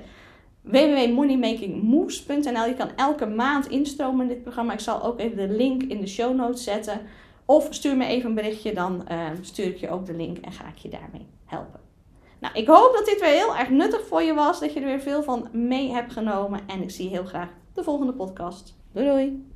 www.moneymakingmoves.nl. 0.62 2.66
Je 2.66 2.76
kan 2.78 2.96
elke 2.96 3.26
maand 3.26 3.68
instromen 3.68 4.22
in 4.22 4.28
dit 4.28 4.42
programma. 4.42 4.74
Ik 4.74 4.80
zal 4.80 5.04
ook 5.04 5.20
even 5.20 5.38
de 5.38 5.50
link 5.50 5.84
in 5.84 6.02
de 6.02 6.08
show 6.08 6.36
notes 6.36 6.64
zetten. 6.64 7.02
Of 7.46 7.68
stuur 7.70 7.98
me 7.98 8.06
even 8.06 8.30
een 8.30 8.36
berichtje, 8.36 8.74
dan 8.74 9.06
uh, 9.12 9.30
stuur 9.42 9.66
ik 9.66 9.78
je 9.78 9.90
ook 9.90 10.06
de 10.06 10.16
link 10.16 10.38
en 10.38 10.52
ga 10.52 10.68
ik 10.68 10.78
je 10.78 10.90
daarmee 10.90 11.28
helpen. 11.46 11.80
Nou, 12.40 12.58
ik 12.58 12.68
hoop 12.68 12.94
dat 12.94 13.06
dit 13.06 13.20
weer 13.20 13.30
heel 13.30 13.56
erg 13.56 13.70
nuttig 13.70 14.08
voor 14.08 14.22
je 14.22 14.34
was, 14.34 14.60
dat 14.60 14.74
je 14.74 14.80
er 14.80 14.86
weer 14.86 15.02
veel 15.02 15.24
van 15.24 15.48
mee 15.52 15.92
hebt 15.92 16.12
genomen. 16.12 16.60
En 16.68 16.82
ik 16.82 16.92
zie 16.92 17.06
je 17.06 17.16
heel 17.16 17.26
graag 17.26 17.50
de 17.74 17.84
volgende 17.84 18.14
podcast. 18.14 18.78
Doei 18.92 19.06
doei! 19.06 19.55